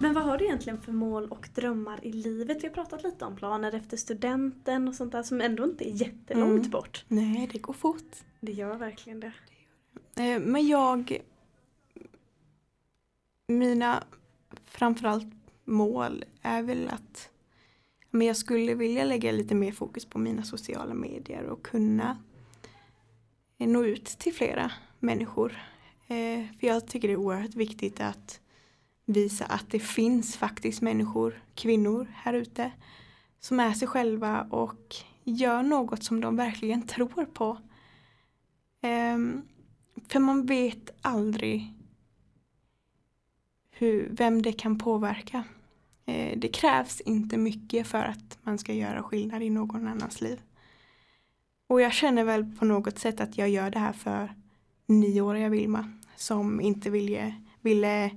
Men 0.01 0.15
vad 0.15 0.25
har 0.25 0.39
du 0.39 0.45
egentligen 0.45 0.81
för 0.81 0.93
mål 0.93 1.27
och 1.29 1.49
drömmar 1.55 2.05
i 2.07 2.13
livet? 2.13 2.63
Vi 2.65 2.67
har 2.69 2.75
pratat 2.75 3.03
lite 3.03 3.25
om 3.25 3.37
planer 3.37 3.75
efter 3.75 3.97
studenten 3.97 4.89
och 4.89 4.95
sånt 4.95 5.13
där 5.13 5.23
som 5.23 5.41
ändå 5.41 5.65
inte 5.65 5.89
är 5.91 5.93
jättelångt 5.93 6.59
Mm. 6.59 6.71
bort. 6.71 7.05
Nej, 7.09 7.49
det 7.53 7.59
går 7.59 7.73
fort. 7.73 8.17
Det 8.41 8.53
gör 8.53 8.77
verkligen 8.77 9.21
det. 9.21 9.33
Eh, 10.23 10.41
Men 10.41 10.69
jag... 10.69 11.19
Mina 13.53 14.05
framförallt 14.65 15.27
mål 15.65 16.25
är 16.43 16.63
väl 16.63 16.89
att 16.89 17.31
men 18.11 18.27
jag 18.27 18.37
skulle 18.37 18.75
vilja 18.75 19.05
lägga 19.05 19.33
lite 19.33 19.55
mer 19.55 19.73
fokus 19.73 20.05
på 20.05 20.19
mina 20.19 20.43
sociala 20.43 20.95
medier 20.95 21.45
och 21.45 21.63
kunna 21.63 22.19
eh, 23.59 23.69
nå 23.69 23.85
ut 23.85 24.05
till 24.05 24.35
flera 24.35 24.73
människor. 24.99 25.63
Eh, 26.07 26.45
För 26.61 26.67
jag 26.67 26.87
tycker 26.87 27.09
det 27.09 27.15
är 27.15 27.19
oerhört 27.19 27.55
viktigt 27.55 28.01
att 28.01 28.41
visa 29.05 29.45
att 29.45 29.71
det 29.71 29.81
finns 29.81 30.37
faktiskt 30.37 30.83
människor, 30.83 31.43
kvinnor 31.55 32.09
här 32.15 32.35
ute 32.35 32.73
som 33.41 33.61
är 33.61 33.73
sig 33.73 33.89
själva 33.89 34.43
och 34.51 34.97
gör 35.25 35.63
något 35.63 36.03
som 36.03 36.21
de 36.21 36.37
verkligen 36.37 36.83
tror 36.87 37.25
på. 37.25 37.59
Ehm, 38.81 39.43
för 40.09 40.21
man 40.21 40.47
vet 40.47 40.91
aldrig 41.03 41.78
hur, 43.79 44.09
vem 44.11 44.43
det 44.43 44.53
kan 44.53 44.79
påverka. 44.79 45.45
Eh, 46.07 46.39
det 46.39 46.49
krävs 46.49 47.01
inte 47.01 47.37
mycket 47.37 47.87
för 47.87 48.05
att 48.05 48.39
man 48.43 48.59
ska 48.59 48.73
göra 48.73 49.03
skillnad 49.03 49.43
i 49.43 49.51
någon 49.51 49.87
annans 49.87 50.21
liv. 50.21 50.41
Och 51.67 51.81
jag 51.81 51.93
känner 51.93 52.25
väl 52.25 52.57
på 52.59 52.65
något 52.65 52.99
sätt 52.99 53.21
att 53.21 53.39
jag 53.39 53.49
gör 53.49 53.71
det 53.71 53.79
här 53.79 53.93
för 53.93 54.35
nioåriga 54.87 55.49
Vilma 55.49 55.93
som 56.17 56.61
inte 56.61 56.91
ville, 56.91 57.35
ville 57.61 58.11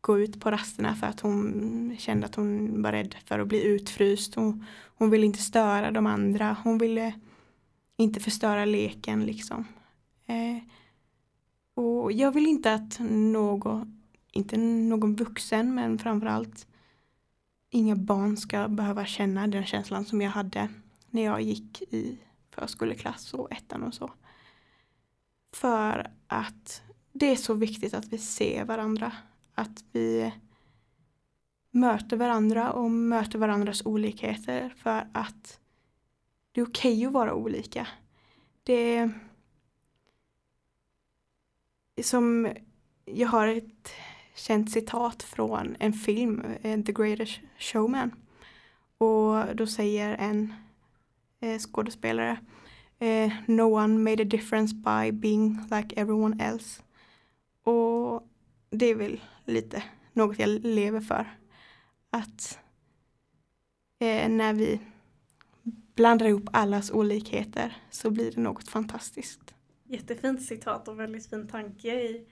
gå 0.00 0.18
ut 0.18 0.40
på 0.40 0.50
rasterna 0.50 0.94
för 0.94 1.06
att 1.06 1.20
hon 1.20 1.96
kände 1.98 2.26
att 2.26 2.34
hon 2.34 2.82
var 2.82 2.92
rädd 2.92 3.14
för 3.24 3.38
att 3.38 3.48
bli 3.48 3.64
utfryst. 3.64 4.34
Hon, 4.34 4.64
hon 4.98 5.10
ville 5.10 5.26
inte 5.26 5.42
störa 5.42 5.90
de 5.90 6.06
andra. 6.06 6.56
Hon 6.64 6.78
ville 6.78 7.12
inte 7.96 8.20
förstöra 8.20 8.64
leken 8.64 9.24
liksom. 9.24 9.64
Eh, 10.26 10.62
och 11.74 12.12
jag 12.12 12.32
vill 12.32 12.46
inte 12.46 12.74
att 12.74 13.00
någon, 13.00 13.95
inte 14.36 14.56
någon 14.56 15.16
vuxen 15.16 15.74
men 15.74 15.98
framförallt 15.98 16.66
inga 17.70 17.96
barn 17.96 18.36
ska 18.36 18.68
behöva 18.68 19.06
känna 19.06 19.46
den 19.46 19.66
känslan 19.66 20.04
som 20.04 20.20
jag 20.20 20.30
hade 20.30 20.68
när 21.10 21.22
jag 21.22 21.42
gick 21.42 21.82
i 21.82 22.18
förskoleklass 22.50 23.34
och 23.34 23.52
ettan 23.52 23.82
och 23.82 23.94
så. 23.94 24.10
För 25.52 26.10
att 26.26 26.82
det 27.12 27.26
är 27.26 27.36
så 27.36 27.54
viktigt 27.54 27.94
att 27.94 28.06
vi 28.06 28.18
ser 28.18 28.64
varandra. 28.64 29.12
Att 29.54 29.84
vi 29.92 30.32
möter 31.70 32.16
varandra 32.16 32.72
och 32.72 32.90
möter 32.90 33.38
varandras 33.38 33.86
olikheter 33.86 34.74
för 34.76 35.08
att 35.12 35.60
det 36.52 36.60
är 36.60 36.66
okej 36.66 37.06
att 37.06 37.12
vara 37.12 37.34
olika. 37.34 37.88
Det 38.62 38.96
är 41.96 42.02
som 42.02 42.48
jag 43.04 43.28
har 43.28 43.48
ett 43.48 43.90
känt 44.36 44.70
citat 44.70 45.22
från 45.22 45.76
en 45.78 45.92
film, 45.92 46.42
eh, 46.62 46.82
The 46.82 46.92
Greatest 46.92 47.40
Showman. 47.58 48.10
Och 48.98 49.56
då 49.56 49.66
säger 49.66 50.16
en 50.16 50.54
eh, 51.40 51.58
skådespelare 51.58 52.38
eh, 52.98 53.32
No 53.46 53.62
one 53.62 53.98
made 53.98 54.22
a 54.22 54.26
difference 54.26 54.74
by 54.74 55.12
being 55.12 55.60
like 55.70 56.00
everyone 56.00 56.44
else. 56.44 56.82
Och 57.62 58.28
det 58.70 58.86
är 58.86 58.94
väl 58.94 59.20
lite 59.44 59.82
något 60.12 60.38
jag 60.38 60.48
lever 60.48 61.00
för. 61.00 61.26
Att 62.10 62.58
eh, 63.98 64.28
när 64.28 64.52
vi 64.52 64.80
blandar 65.94 66.26
ihop 66.26 66.48
allas 66.52 66.90
olikheter 66.90 67.76
så 67.90 68.10
blir 68.10 68.32
det 68.32 68.40
något 68.40 68.68
fantastiskt. 68.68 69.54
Jättefint 69.84 70.42
citat 70.42 70.88
och 70.88 71.00
väldigt 71.00 71.30
fin 71.30 71.48
tanke 71.48 71.94
i 71.94 72.26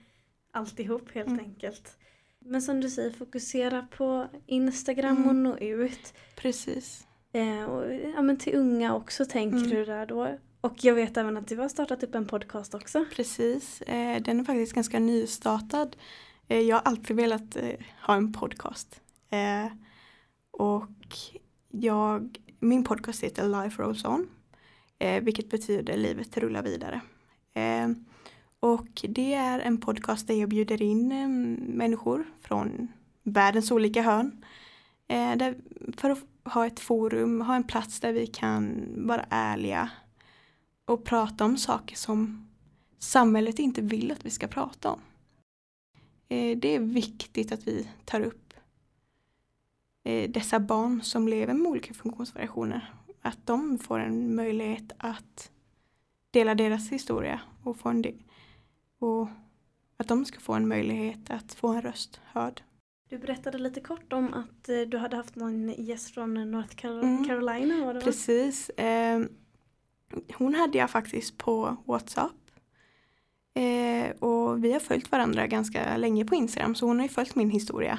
alltihop 0.54 1.10
helt 1.14 1.28
Mm. 1.28 1.40
enkelt. 1.40 1.96
Men 2.38 2.62
som 2.62 2.80
du 2.80 2.90
säger, 2.90 3.10
fokusera 3.10 3.86
på 3.96 4.28
Instagram 4.46 5.16
Mm. 5.16 5.28
och 5.28 5.34
nå 5.34 5.58
ut. 5.58 6.14
Precis. 6.36 7.06
Eh, 7.32 7.62
och, 7.64 7.94
ja, 7.94 8.22
men 8.22 8.36
till 8.38 8.54
unga 8.54 8.94
också 8.94 9.24
tänker 9.24 9.56
Mm. 9.58 9.70
du 9.70 9.84
där 9.84 10.06
då. 10.06 10.38
Och 10.60 10.84
jag 10.84 10.94
vet 10.94 11.16
även 11.16 11.36
att 11.36 11.48
du 11.48 11.56
har 11.56 11.68
startat 11.68 12.02
upp 12.02 12.14
en 12.14 12.26
podcast 12.26 12.74
också. 12.74 13.04
Precis. 13.16 13.82
Eh, 13.82 14.22
den 14.22 14.40
är 14.40 14.44
faktiskt 14.44 14.72
ganska 14.72 14.98
nystartad. 14.98 15.96
Eh, 16.48 16.60
jag 16.60 16.76
har 16.76 16.82
alltid 16.82 17.16
velat 17.16 17.56
eh, 17.56 17.76
ha 18.06 18.14
en 18.16 18.32
podcast. 18.32 19.00
Eh, 19.30 19.72
och 20.50 20.90
jag, 21.70 22.38
min 22.60 22.84
podcast 22.84 23.24
heter 23.24 23.62
Life 23.62 23.82
Rolls 23.82 24.04
On. 24.04 24.28
Eh, 24.98 25.22
vilket 25.22 25.50
betyder 25.50 25.96
livet 25.96 26.36
rullar 26.36 26.62
vidare. 26.62 27.00
Och 28.64 29.04
det 29.08 29.34
är 29.34 29.58
en 29.58 29.80
podcast 29.80 30.26
där 30.26 30.34
jag 30.34 30.48
bjuder 30.48 30.82
in 30.82 31.12
eh, 31.12 31.28
människor 31.74 32.24
från 32.40 32.88
världens 33.22 33.70
olika 33.70 34.02
hörn. 34.02 34.44
Eh, 35.08 35.52
för 35.96 36.10
att 36.10 36.18
ha 36.44 36.66
ett 36.66 36.80
forum, 36.80 37.40
ha 37.40 37.56
en 37.56 37.64
plats 37.64 38.00
där 38.00 38.12
vi 38.12 38.26
kan 38.26 38.88
vara 38.96 39.26
ärliga 39.30 39.90
och 40.84 41.04
prata 41.04 41.44
om 41.44 41.56
saker 41.56 41.96
som 41.96 42.48
samhället 42.98 43.58
inte 43.58 43.82
vill 43.82 44.12
att 44.12 44.26
vi 44.26 44.30
ska 44.30 44.46
prata 44.46 44.90
om. 44.90 45.00
Eh, 46.28 46.58
det 46.58 46.68
är 46.68 46.80
viktigt 46.80 47.52
att 47.52 47.68
vi 47.68 47.88
tar 48.04 48.20
upp 48.20 48.54
dessa 50.28 50.60
barn 50.60 51.02
som 51.02 51.28
lever 51.28 51.54
med 51.54 51.70
olika 51.70 51.94
funktionsvariationer. 51.94 52.94
Att 53.22 53.46
de 53.46 53.78
får 53.78 53.98
en 53.98 54.34
möjlighet 54.34 54.92
att 54.98 55.50
dela 56.30 56.54
deras 56.54 56.92
historia 56.92 57.40
och, 57.62 57.76
få 57.76 57.88
en 57.88 58.02
del 58.02 58.14
och 58.98 59.28
att 59.96 60.08
de 60.08 60.24
ska 60.24 60.40
få 60.40 60.52
en 60.52 60.68
möjlighet 60.68 61.30
att 61.30 61.54
få 61.54 61.68
en 61.68 61.82
röst 61.82 62.20
hörd. 62.24 62.62
Du 63.08 63.18
berättade 63.18 63.58
lite 63.58 63.80
kort 63.80 64.12
om 64.12 64.34
att 64.34 64.68
eh, 64.68 64.80
du 64.80 64.98
hade 64.98 65.16
haft 65.16 65.36
någon 65.36 65.68
gäst 65.68 66.14
från 66.14 66.50
North 66.50 66.76
Carol- 66.76 67.02
Mm. 67.04 67.24
Carolina. 67.24 67.84
Var 67.84 67.94
det? 67.94 68.00
Precis. 68.00 68.68
Eh, 68.70 69.20
hon 70.34 70.54
hade 70.54 70.78
jag 70.78 70.90
faktiskt 70.90 71.38
på 71.38 71.76
Whatsapp. 71.86 72.32
Eh, 73.54 74.10
och 74.10 74.64
vi 74.64 74.72
har 74.72 74.80
följt 74.80 75.12
varandra 75.12 75.46
ganska 75.46 75.96
länge 75.96 76.24
på 76.24 76.34
Instagram 76.34 76.74
så 76.74 76.86
hon 76.86 76.98
har 76.98 77.04
ju 77.06 77.08
följt 77.12 77.34
min 77.34 77.50
historia. 77.50 77.98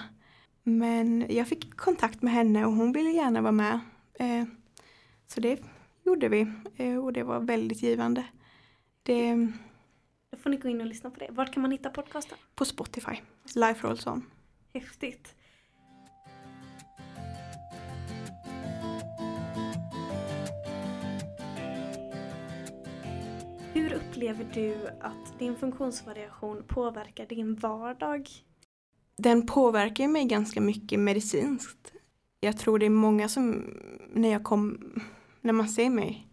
Men 0.64 1.26
jag 1.30 1.48
fick 1.48 1.76
kontakt 1.78 2.22
med 2.22 2.34
henne 2.34 2.66
och 2.66 2.72
hon 2.74 2.92
ville 2.92 3.10
gärna 3.10 3.42
vara 3.42 3.52
med. 3.52 3.80
Eh, 4.14 4.44
så 5.28 5.40
det 5.42 5.60
gjorde 6.04 6.30
vi 6.30 6.48
eh, 6.76 6.98
och 6.98 7.14
det 7.14 7.24
var 7.24 7.40
väldigt 7.40 7.84
givande. 7.84 8.26
Det, 9.04 9.48
Då 10.36 10.40
får 10.42 10.50
ni 10.50 10.58
gå 10.58 10.70
in 10.70 10.82
och 10.82 10.88
lyssna 10.88 11.10
på 11.10 11.20
det. 11.20 11.28
Vart 11.32 11.54
kan 11.54 11.62
man 11.62 11.72
hitta 11.72 11.90
podcasten? 11.90 12.38
på 12.56 12.66
Spotify, 12.66 13.12
Life 13.56 13.88
Rolls 13.88 14.08
On. 14.08 14.26
Häftigt. 14.74 15.36
Hur 23.74 23.94
upplever 23.94 24.48
du 24.54 24.88
att 25.02 25.40
din 25.40 25.56
funktionsvariation 25.56 26.64
påverkar 26.68 27.26
din 27.26 27.56
vardag? 27.56 28.30
Den 29.18 29.46
påverkar 29.46 30.08
mig 30.08 30.26
ganska 30.26 30.62
mycket 30.62 31.00
medicinskt. 31.00 31.94
Jag 32.40 32.58
tror 32.58 32.80
det 32.80 32.86
är 32.86 32.90
många 32.90 33.30
som, 33.30 33.64
när 34.14 34.32
jag 34.32 34.44
kom, 34.44 34.92
när 35.42 35.54
man 35.54 35.70
ser 35.70 35.90
mig, 35.90 36.28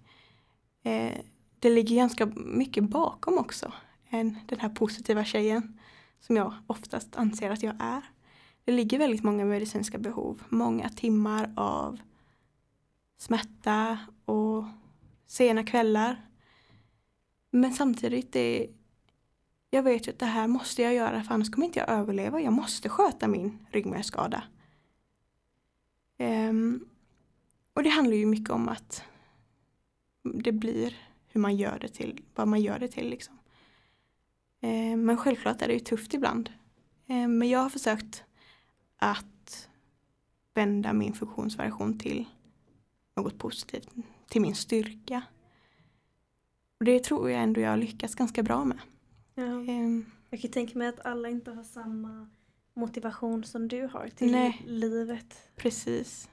eh, 0.83 1.19
det 1.59 1.71
ligger 1.71 1.97
ganska 1.97 2.27
mycket 2.37 2.85
bakom 2.85 3.39
också. 3.39 3.73
Än 4.13 4.39
den 4.47 4.61
här 4.61 4.69
positiva 4.69 5.25
tjejen 5.25 5.79
som 6.21 6.37
jag 6.37 6.55
oftast 6.67 7.17
anser 7.17 7.51
att 7.51 7.63
jag 7.63 7.75
är. 7.79 8.03
Det 8.65 8.73
ligger 8.73 8.99
väldigt 8.99 9.23
många 9.23 9.45
medicinska 9.45 9.99
behov, 9.99 10.43
många 10.49 10.89
timmar 10.89 11.53
av 11.57 12.01
smärta 13.19 13.99
och 14.25 14.65
sena 15.27 15.65
kvällar. 15.65 16.27
Men 17.51 17.73
samtidigt 17.73 18.33
det. 18.33 18.71
jag 19.71 19.83
vet 19.83 20.07
ju 20.07 20.11
att 20.11 20.19
det 20.19 20.27
här 20.27 20.49
måste 20.49 20.83
jag 20.83 20.95
göra 20.95 21.23
för 21.23 21.35
annars 21.35 21.51
kommer 21.51 21.67
inte 21.67 21.79
jag 21.79 21.89
överleva. 21.89 22.41
Jag 22.41 22.53
måste 22.53 22.89
sköta 22.89 23.29
min 23.29 23.67
ryggmärgsskada. 23.71 24.45
Um, 26.19 26.89
och 27.73 27.83
det 27.83 27.91
handlar 27.91 28.17
ju 28.17 28.27
mycket 28.27 28.51
om 28.51 28.69
att 28.69 29.05
det 30.23 30.53
blir 30.53 30.97
hur 31.27 31.41
man 31.41 31.57
gör 31.57 31.79
det 31.79 31.89
till, 31.89 32.25
vad 32.35 32.49
man 32.49 32.61
gör 32.61 32.79
det 32.79 32.89
till 32.89 33.11
liksom. 33.11 33.39
Ehm, 34.65 35.05
men 35.05 35.17
självklart 35.17 35.63
är 35.63 35.69
det 35.69 35.75
ju 35.75 35.81
tufft 35.81 36.15
ibland. 36.15 36.51
Ehm, 37.07 37.39
men 37.39 37.49
jag 37.49 37.59
har 37.59 37.71
försökt 37.71 38.25
att 38.97 39.69
vända 40.55 40.93
min 40.93 41.13
funktionsvariation 41.13 41.99
till 41.99 42.25
något 43.17 43.39
positivt, 43.39 43.89
till 44.29 44.41
min 44.41 44.55
styrka. 44.55 45.23
Och 46.79 46.85
det 46.85 47.05
tror 47.05 47.31
jag 47.31 47.43
ändå 47.43 47.61
jag 47.61 47.71
har 47.71 47.77
lyckats 47.77 48.15
ganska 48.15 48.43
bra 48.43 48.65
med. 48.65 48.79
Ja. 49.35 49.43
Ehm, 49.45 50.07
Jag 50.31 50.41
kan 50.41 50.51
tänka 50.51 50.79
mig 50.79 50.89
att 50.89 51.07
alla 51.07 51.29
inte 51.29 51.51
har 51.51 51.65
samma 51.65 52.31
motivation 52.75 53.45
som 53.45 53.69
du 53.69 53.87
har 53.87 54.09
till 54.09 54.33
Nej. 54.33 54.63
livet. 54.67 55.49
Precis. 55.57 56.29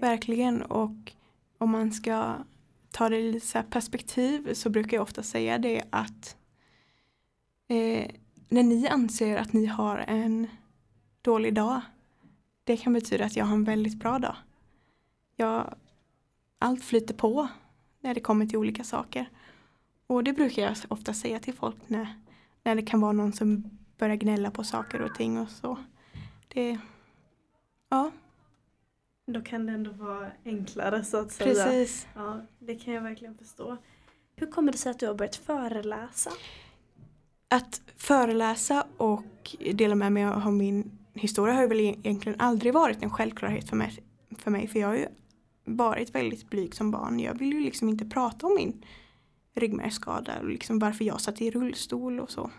Verkligen 0.00 0.62
och 0.62 1.12
om 1.58 1.70
man 1.70 1.92
ska 1.92 2.36
ta 2.90 3.08
det 3.08 3.16
i 3.18 3.32
lite 3.32 3.46
så 3.46 3.62
perspektiv 3.70 4.54
så 4.54 4.70
brukar 4.70 4.96
jag 4.96 5.02
ofta 5.02 5.22
säga 5.22 5.58
det 5.58 5.84
att 5.90 6.36
eh, 7.68 8.10
när 8.48 8.62
ni 8.62 8.88
anser 8.88 9.36
att 9.36 9.52
ni 9.52 9.66
har 9.66 9.98
en 9.98 10.46
dålig 11.22 11.54
dag 11.54 11.80
det 12.68 12.76
kan 12.76 12.92
betyda 12.92 13.24
att 13.24 13.36
jag 13.36 13.44
har 13.44 13.54
en 13.54 13.64
väldigt 13.64 13.98
bra 13.98 14.18
dag. 14.18 14.36
Jag, 15.36 15.74
allt 16.58 16.84
flyter 16.84 17.14
på 17.14 17.48
när 18.00 18.14
det 18.14 18.20
kommer 18.20 18.46
till 18.46 18.58
olika 18.58 18.84
saker. 18.84 19.30
Och 20.06 20.24
det 20.24 20.32
brukar 20.32 20.62
jag 20.62 20.76
ofta 20.88 21.14
säga 21.14 21.38
till 21.38 21.54
folk 21.54 21.76
när, 21.86 22.14
när 22.62 22.74
det 22.74 22.82
kan 22.82 23.00
vara 23.00 23.12
någon 23.12 23.32
som 23.32 23.78
börjar 23.98 24.16
gnälla 24.16 24.50
på 24.50 24.64
saker 24.64 25.00
och 25.00 25.14
ting 25.14 25.38
och 25.38 25.50
så. 25.50 25.78
Det, 26.48 26.78
ja, 27.88 28.10
Då 29.26 29.40
kan 29.42 29.66
det 29.66 29.72
ändå 29.72 29.90
vara 29.92 30.30
enklare 30.44 31.04
så 31.04 31.16
att 31.16 31.32
säga. 31.32 31.64
precis. 31.64 32.06
Ja, 32.14 32.40
det 32.58 32.74
kan 32.74 32.94
jag 32.94 33.02
verkligen 33.02 33.38
förstå. 33.38 33.76
Hur 34.36 34.46
kommer 34.46 34.72
det 34.72 34.78
sig 34.78 34.90
att 34.90 34.98
du 34.98 35.06
har 35.06 35.14
börjat 35.14 35.36
föreläsa? 35.36 36.30
Att 37.48 37.80
föreläsa 37.96 38.86
och 38.96 39.56
dela 39.74 39.94
med 39.94 40.12
mig 40.12 40.24
av 40.24 40.52
min 40.52 40.98
historia 41.14 41.54
har 41.54 41.62
ju 41.62 41.68
väl 41.68 41.80
egentligen 41.80 42.40
aldrig 42.40 42.74
varit 42.74 43.02
en 43.02 43.10
självklarhet 43.10 43.68
för 43.68 43.76
mig. 43.76 43.98
För, 44.38 44.50
mig, 44.50 44.68
för 44.68 44.80
jag 44.80 44.88
har 44.88 44.94
ju 44.94 45.06
varit 45.64 46.14
väldigt 46.14 46.50
blyg 46.50 46.74
som 46.74 46.90
barn. 46.90 47.20
Jag 47.20 47.38
vill 47.38 47.52
ju 47.52 47.60
liksom 47.60 47.88
inte 47.88 48.04
prata 48.04 48.46
om 48.46 48.54
min 48.54 48.84
ryggmärgsskada 49.54 50.38
och 50.40 50.48
liksom 50.48 50.78
varför 50.78 51.04
jag 51.04 51.20
satt 51.20 51.40
i 51.40 51.50
rullstol 51.50 52.20
och 52.20 52.30
så. 52.30 52.50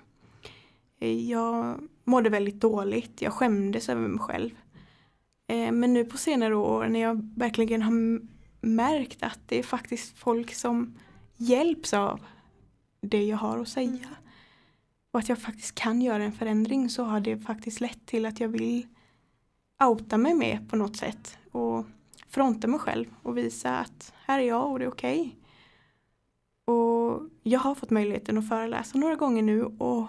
Jag 1.28 1.76
mådde 2.04 2.30
väldigt 2.30 2.62
dåligt. 2.62 3.22
Jag 3.22 3.34
skämdes 3.34 3.90
över 3.90 4.08
mig 4.08 4.20
själv. 4.20 4.50
Eh, 5.48 5.72
men 5.72 5.94
nu 5.94 6.06
på 6.06 6.18
senare 6.18 6.56
år 6.56 6.88
när 6.88 7.00
jag 7.00 7.34
verkligen 7.36 7.82
har 7.82 8.22
märkt 8.62 9.24
att 9.24 9.40
det 9.46 9.60
är 9.60 9.64
faktiskt 9.64 10.18
folk 10.18 10.54
som 10.54 10.98
hjälps 11.38 11.94
av 11.94 12.20
det 13.02 13.24
jag 13.24 13.38
har 13.38 13.60
att 13.60 13.68
säga 13.68 14.10
och 15.12 15.20
att 15.20 15.30
jag 15.30 15.40
faktiskt 15.40 15.76
kan 15.76 16.02
göra 16.02 16.24
en 16.24 16.32
förändring 16.32 16.90
så 16.90 17.04
har 17.04 17.20
det 17.20 17.38
faktiskt 17.38 17.82
lett 17.82 18.06
till 18.06 18.26
att 18.26 18.40
jag 18.40 18.48
vill 18.48 18.88
outa 19.84 20.18
mig 20.18 20.34
mer 20.34 20.66
på 20.70 20.76
något 20.76 20.98
sätt 20.98 21.38
och 21.52 21.86
fronta 22.28 22.68
mig 22.68 22.80
själv 22.80 23.06
och 23.24 23.38
visa 23.38 23.78
att 23.78 24.14
här 24.26 24.40
är 24.40 24.44
jag 24.44 24.72
och 24.72 24.80
det 24.80 24.86
är 24.86 24.90
okej. 24.90 25.36
Och 26.66 27.22
jag 27.44 27.60
har 27.60 27.76
fått 27.76 27.90
möjligheten 27.90 28.38
att 28.38 28.50
föreläsa 28.50 28.98
några 28.98 29.16
gånger 29.16 29.42
nu 29.42 29.64
och 29.64 30.08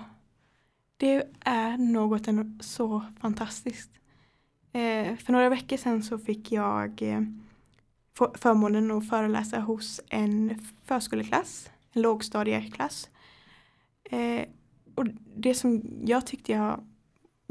det 0.97 1.29
är 1.41 1.79
något 1.79 2.65
så 2.65 3.03
fantastiskt. 3.21 3.91
Eh, 4.73 5.17
för 5.17 5.33
några 5.33 5.49
veckor 5.49 5.77
sedan 5.77 6.03
så 6.03 6.19
fick 6.19 6.53
jag 6.53 7.03
eh, 7.03 7.21
förmånen 8.35 8.91
att 8.91 9.09
föreläsa 9.09 9.61
hos 9.61 10.01
en 10.09 10.67
förskoleklass, 10.85 11.71
en 11.93 12.03
lågstadieklass. 12.03 13.11
Eh, 14.05 14.45
och 14.95 15.07
det 15.37 15.55
som 15.55 15.83
jag 16.05 16.27
tyckte 16.27 16.53
jag 16.53 16.81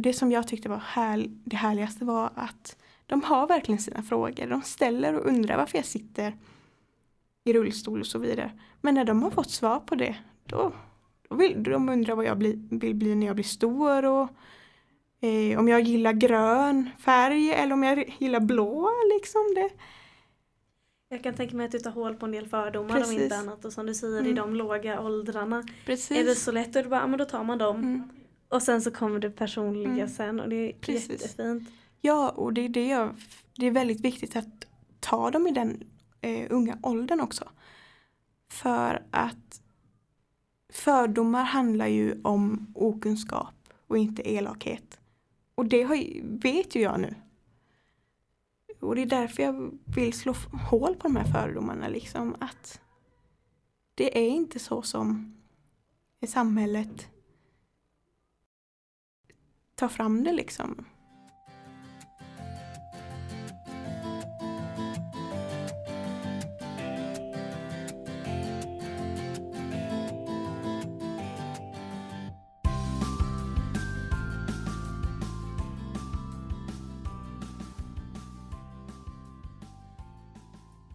det 0.01 0.13
som 0.13 0.31
jag 0.31 0.47
tyckte 0.47 0.69
var 0.69 0.81
här, 0.85 1.25
det 1.27 1.55
härligaste 1.55 2.05
var 2.05 2.31
att 2.35 2.77
de 3.05 3.23
har 3.23 3.47
verkligen 3.47 3.79
sina 3.79 4.03
frågor. 4.03 4.47
De 4.47 4.61
ställer 4.61 5.13
och 5.13 5.25
undrar 5.25 5.57
varför 5.57 5.77
jag 5.77 5.85
sitter 5.85 6.37
i 7.43 7.53
rullstol 7.53 7.99
och 7.99 8.05
så 8.05 8.19
vidare. 8.19 8.51
Men 8.81 8.95
när 8.95 9.05
de 9.05 9.23
har 9.23 9.31
fått 9.31 9.49
svar 9.49 9.79
på 9.79 9.95
det 9.95 10.15
då, 10.45 10.71
då 11.29 11.35
vill 11.35 11.63
de 11.63 11.89
undra 11.89 12.15
vad 12.15 12.25
jag 12.25 12.37
bli, 12.37 12.67
vill 12.71 12.95
bli 12.95 13.15
när 13.15 13.27
jag 13.27 13.35
blir 13.35 13.45
stor 13.45 14.05
och 14.05 14.29
eh, 15.19 15.59
om 15.59 15.67
jag 15.67 15.81
gillar 15.81 16.13
grön 16.13 16.89
färg 16.99 17.51
eller 17.51 17.73
om 17.73 17.83
jag 17.83 18.13
gillar 18.19 18.39
blå 18.39 18.89
liksom. 19.15 19.41
Det. 19.55 19.69
Jag 21.11 21.23
kan 21.23 21.33
tänka 21.33 21.55
mig 21.57 21.65
att 21.65 21.71
du 21.71 21.79
tar 21.79 21.91
hål 21.91 22.15
på 22.15 22.25
en 22.25 22.31
del 22.31 22.47
fördomar 22.47 22.95
om 22.95 23.01
Precis. 23.01 23.21
inte 23.21 23.37
annat 23.37 23.65
och 23.65 23.73
som 23.73 23.85
du 23.85 23.93
säger 23.93 24.15
i 24.17 24.19
Mm. 24.31 24.35
de 24.35 24.55
låga 24.55 25.01
åldrarna. 25.01 25.63
Precis. 25.85 26.17
Är 26.17 26.23
det 26.23 26.35
så 26.35 26.51
lätt 26.51 26.73
det 26.73 26.83
bara, 26.83 26.99
ja 27.01 27.07
men 27.07 27.19
då 27.19 27.25
tar 27.25 27.43
man 27.43 27.57
dem. 27.57 27.75
Mm. 27.77 28.09
Och 28.49 28.61
sen 28.63 28.81
så 28.81 28.91
kommer 28.91 29.19
det 29.19 29.29
personliga 29.29 29.91
Mm. 29.93 30.07
sen 30.09 30.39
och 30.39 30.49
det 30.49 30.55
är 30.55 30.73
Precis. 30.73 31.09
jättefint. 31.09 31.69
Ja, 32.01 32.29
och 32.29 32.53
det 32.53 32.61
är 32.61 32.69
det 32.69 32.87
jag, 32.87 33.15
det 33.55 33.65
är 33.67 33.71
väldigt 33.71 34.01
viktigt 34.01 34.35
att 34.35 34.65
ta 34.99 35.31
dem 35.31 35.47
i 35.47 35.51
den 35.51 35.83
eh, 36.21 36.47
unga 36.49 36.79
åldern 36.83 37.19
också. 37.21 37.49
För 38.51 39.03
att 39.11 39.61
fördomar 40.73 41.43
handlar 41.43 41.87
ju 41.87 42.21
om 42.23 42.73
okunskap 42.75 43.53
och 43.87 43.97
inte 43.97 44.29
elakhet. 44.31 44.99
Och 45.55 45.65
det 45.65 45.83
har, 45.83 45.97
vet 46.41 46.75
ju 46.75 46.81
jag 46.81 46.99
nu. 46.99 47.15
Och 48.79 48.95
det 48.95 49.01
är 49.01 49.05
därför 49.05 49.43
jag 49.43 49.71
vill 49.85 50.13
slå 50.13 50.33
hål 50.69 50.95
på 50.95 51.07
de 51.07 51.15
här 51.15 51.31
fördomarna 51.31 51.87
liksom 51.87 52.35
att 52.39 52.81
det 53.95 54.17
är 54.17 54.29
inte 54.29 54.59
så 54.59 54.81
som 54.81 55.35
samhället 56.27 57.07
tar 59.75 59.87
fram 59.87 60.23
det 60.23 60.31
liksom. 60.31 60.85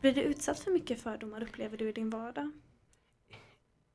Blir 0.05 0.15
du 0.15 0.21
utsatt 0.21 0.61
för 0.61 0.71
mycket 0.71 1.01
fördomar 1.01 1.43
upplever 1.43 1.77
du 1.77 1.89
i 1.89 1.93
din 1.93 2.11
vardag? 2.11 2.51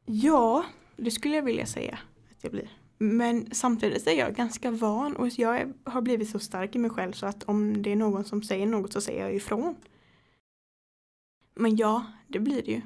Ja, 0.05 0.65
det 0.97 1.11
skulle 1.11 1.35
jag 1.35 1.43
vilja 1.43 1.65
säga 1.65 1.99
att 2.31 2.43
jag 2.43 2.51
blir. 2.51 2.69
Men 2.97 3.51
samtidigt 3.51 4.07
är 4.07 4.11
jag 4.11 4.35
ganska 4.35 4.71
van 4.71 5.15
och 5.15 5.27
jag 5.27 5.73
har 5.83 6.01
blivit 6.01 6.29
så 6.29 6.39
stark 6.39 6.75
i 6.75 6.79
mig 6.79 6.91
själv 6.91 7.11
så 7.11 7.25
att 7.25 7.43
om 7.43 7.81
det 7.81 7.91
är 7.91 7.95
någon 7.95 8.25
som 8.25 8.43
säger 8.43 8.65
något 8.65 8.93
så 8.93 9.01
säger 9.01 9.21
jag 9.21 9.35
ifrån. 9.35 9.75
Men 11.55 11.75
ja, 11.75 12.05
det 12.27 12.39
blir 12.39 12.61
det 12.61 12.71
ju. 12.71 12.81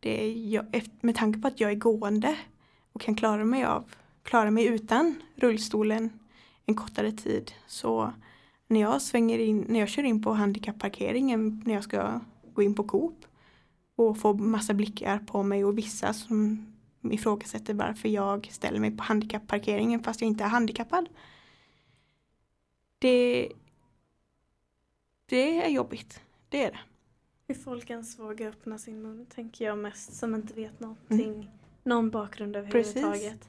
Det 0.00 0.24
är 0.24 0.52
jag, 0.52 0.88
med 1.00 1.16
tanke 1.16 1.38
på 1.38 1.48
att 1.48 1.60
jag 1.60 1.70
är 1.70 1.74
gående 1.74 2.38
och 2.92 3.00
kan 3.00 3.14
klara 3.14 3.44
mig 3.44 3.64
av, 3.64 3.94
klara 4.22 4.50
mig 4.50 4.66
utan 4.66 5.22
rullstolen 5.34 6.10
en 6.66 6.74
kortare 6.74 7.12
tid 7.12 7.52
så 7.66 8.12
när 8.66 8.80
jag 8.80 9.02
svänger 9.02 9.38
in, 9.38 9.64
när 9.68 9.80
jag 9.80 9.88
kör 9.88 10.02
in 10.02 10.22
på 10.22 10.32
handikapparkeringen 10.32 11.62
när 11.66 11.74
jag 11.74 11.84
ska 11.84 12.20
gå 12.56 12.62
in 12.62 12.74
på 12.74 12.84
Coop 12.84 13.24
och 13.96 14.18
få 14.18 14.34
massa 14.34 14.74
blickar 14.74 15.18
på 15.18 15.42
mig 15.42 15.64
och 15.64 15.78
vissa 15.78 16.12
som 16.12 16.66
ifrågasätter 17.10 17.74
varför 17.74 18.08
jag 18.08 18.48
ställer 18.52 18.80
mig 18.80 18.96
på 18.96 19.02
handikapparkeringen 19.02 20.02
fast 20.02 20.20
jag 20.20 20.28
inte 20.28 20.44
är 20.44 20.48
handikappad. 20.48 21.08
Det, 22.98 23.48
det 25.26 25.64
är 25.64 25.68
jobbigt, 25.68 26.20
det 26.48 26.64
är 26.64 26.70
det. 26.70 26.78
Hur 27.48 27.54
folk 27.54 27.90
ens 27.90 28.18
vågar 28.18 28.48
öppna 28.48 28.78
sin 28.78 29.02
mun 29.02 29.26
tänker 29.26 29.64
jag 29.64 29.78
mest 29.78 30.16
som 30.16 30.34
inte 30.34 30.54
vet 30.54 30.80
någonting. 30.80 31.50
Någon 31.84 32.10
bakgrund 32.10 32.56
överhuvudtaget. 32.56 33.48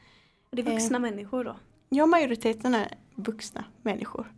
Och 0.50 0.56
det 0.56 0.62
är 0.62 0.72
vuxna 0.72 1.00
människor 1.00 1.44
då. 1.44 1.56
Ja, 1.90 2.06
majoriteten 2.06 2.74
är 2.74 2.94
vuxna 3.16 3.64
människor. 3.82 4.34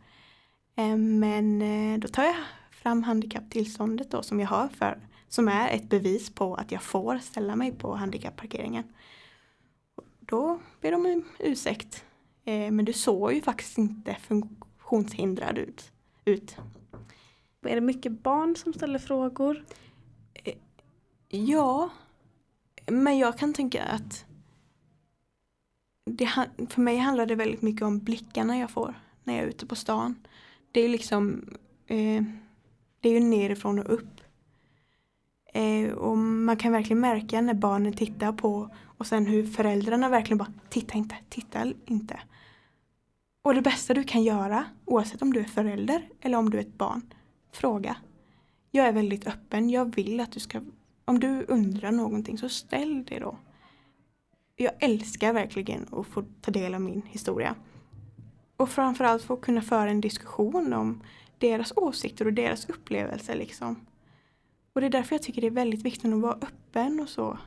Eh, 0.75 0.97
Men 0.97 1.61
eh, 1.61 1.99
då 1.99 2.07
tar 2.07 2.23
jag 2.23 2.35
fram 2.79 3.03
handikapptillståndet 3.03 4.11
då 4.11 4.23
som 4.23 4.39
jag 4.39 4.47
har 4.47 4.67
för 4.67 4.99
som 5.27 5.47
är 5.47 5.69
ett 5.69 5.89
bevis 5.89 6.29
på 6.29 6.55
att 6.55 6.71
jag 6.71 6.83
får 6.83 7.17
ställa 7.17 7.55
mig 7.55 7.71
på 7.71 7.95
handikapparkeringen. 7.95 8.83
Då 10.19 10.59
ber 10.81 10.91
de 10.91 11.05
om 11.05 11.23
ursäkt. 11.39 12.05
Eh, 12.45 12.71
Men 12.71 12.85
du 12.85 12.93
såg 12.93 13.33
ju 13.33 13.41
faktiskt 13.41 13.77
inte 13.77 14.15
funktionshindrad 14.15 15.57
ut. 15.57 15.91
ut. 16.25 16.55
Är 17.65 17.75
det 17.75 17.81
mycket 17.81 18.11
barn 18.11 18.55
som 18.55 18.73
ställer 18.73 18.99
frågor? 18.99 19.65
Ja, 21.27 21.89
men 22.87 23.17
jag 23.17 23.37
kan 23.37 23.53
tänka 23.53 23.83
att 23.83 24.25
det, 26.05 26.27
för 26.69 26.81
mig 26.81 26.97
handlar 26.97 27.25
det 27.25 27.35
väldigt 27.35 27.61
mycket 27.61 27.81
om 27.81 27.99
blickarna 27.99 28.57
jag 28.57 28.71
får 28.71 28.93
när 29.23 29.33
jag 29.33 29.43
är 29.43 29.47
ute 29.47 29.65
på 29.65 29.75
stan. 29.75 30.15
Det 30.71 30.81
är 30.81 30.89
liksom, 30.89 31.49
eh, 31.87 32.23
det 32.99 33.09
är 33.09 33.13
ju 33.13 33.19
nerifrån 33.19 33.79
och 33.79 33.93
upp. 33.93 34.21
Eh, 35.53 35.91
och 35.91 36.17
man 36.17 36.57
kan 36.57 36.71
verkligen 36.71 36.99
märka 36.99 37.41
när 37.41 37.53
barnen 37.53 37.93
tittar 37.93 38.31
på 38.31 38.75
och 38.97 39.07
sen 39.07 39.25
hur 39.25 39.45
föräldrarna 39.47 40.09
verkligen 40.09 40.37
bara 40.37 40.53
titta 40.69 40.97
inte, 40.97 41.15
titta 41.29 41.73
inte. 41.85 42.19
Och 43.41 43.53
det 43.53 43.61
bästa 43.61 43.93
du 43.93 44.03
kan 44.03 44.23
göra, 44.23 44.65
oavsett 44.85 45.21
om 45.21 45.33
du 45.33 45.39
är 45.39 45.43
förälder 45.43 46.09
eller 46.21 46.37
om 46.37 46.49
du 46.49 46.57
är 46.57 46.61
ett 46.61 46.77
barn, 46.77 47.13
fråga. 47.51 47.95
Jag 48.71 48.87
är 48.87 48.91
väldigt 48.91 49.27
öppen, 49.27 49.69
jag 49.69 49.95
vill 49.95 50.19
att 50.19 50.31
du 50.31 50.39
ska 50.39 50.61
om 51.05 51.19
du 51.19 51.45
undrar 51.47 51.91
någonting 51.91 52.37
så 52.37 52.49
ställ 52.49 53.03
det 53.03 53.19
då. 53.19 53.37
Jag 54.55 54.71
älskar 54.79 55.33
verkligen 55.33 55.87
att 55.91 56.07
få 56.07 56.23
ta 56.41 56.51
del 56.51 56.75
av 56.75 56.81
min 56.81 57.01
historia. 57.01 57.55
och 58.57 58.69
framförallt 58.69 59.23
få 59.23 59.35
kunna 59.35 59.61
föra 59.61 59.89
en 59.89 60.01
diskussion 60.01 60.73
om 60.73 61.03
deras 61.39 61.73
åsikter 61.75 62.25
och 62.25 62.33
deras 62.33 62.69
upplevelser 62.69 63.35
liksom. 63.35 63.85
Och 64.73 64.81
det 64.81 64.87
är 64.87 64.91
därför 64.91 65.15
jag 65.15 65.23
tycker 65.23 65.41
det 65.41 65.47
är 65.47 65.51
väldigt 65.51 65.81
viktigt 65.83 66.13
att 66.13 66.21
vara 66.21 66.33
öppen 66.41 66.99
och 66.99 67.09
så. 67.09 67.37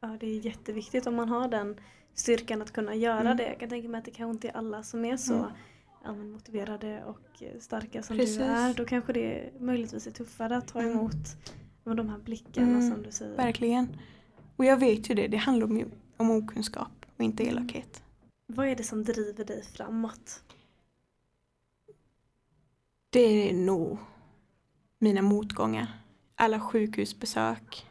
Ja, 0.00 0.16
det 0.20 0.26
är 0.26 0.38
jätteviktigt 0.46 1.06
om 1.06 1.14
man 1.14 1.28
har 1.28 1.48
den 1.48 1.80
styrkan 2.14 2.62
att 2.62 2.72
kunna 2.72 2.94
göra 2.94 3.20
Mm. 3.20 3.36
det. 3.36 3.46
Jag 3.48 3.60
kan 3.60 3.68
tänka 3.68 3.88
mig 3.88 3.98
att 3.98 4.04
det 4.04 4.10
kanske 4.10 4.30
inte 4.34 4.48
är 4.48 4.56
alla 4.56 4.82
som 4.82 5.04
är 5.04 5.16
så 5.16 5.34
Mm. 5.34 5.46
ja, 6.04 6.14
motiverade 6.14 7.04
och 7.04 7.42
starka 7.60 8.02
som 8.02 8.16
Precis. 8.16 8.36
du 8.36 8.42
är. 8.42 8.74
Då 8.74 8.84
kanske 8.84 9.12
det 9.12 9.50
möjligtvis 9.60 10.06
är 10.06 10.10
tuffare 10.10 10.56
att 10.56 10.68
ta 10.68 10.80
Mm. 10.80 10.92
emot 10.92 11.14
ja, 11.84 11.94
de 11.94 12.08
här 12.08 12.18
blickarna 12.18 12.66
Mm, 12.78 12.90
som 12.90 13.02
du 13.02 13.10
säger. 13.12 13.36
Verkligen. 13.36 13.88
Och 14.56 14.64
jag 14.64 14.76
vet 14.80 15.10
ju 15.10 15.14
det, 15.14 15.26
det 15.28 15.36
handlar 15.36 15.66
om, 15.66 15.84
om 16.16 16.30
okunskap 16.30 17.06
och 17.16 17.24
inte 17.24 17.42
Mm. 17.42 17.56
elakhet. 17.58 18.02
Vad 18.46 18.68
är 18.68 18.76
det 18.76 18.82
som 18.84 19.04
driver 19.04 19.44
dig 19.44 19.62
framåt? 19.62 20.42
Det 23.16 23.48
är 23.50 23.54
nog 23.54 23.98
mina 24.98 25.22
motgångar. 25.22 25.88
Alla 26.34 26.60
sjukhusbesök. 26.60 27.86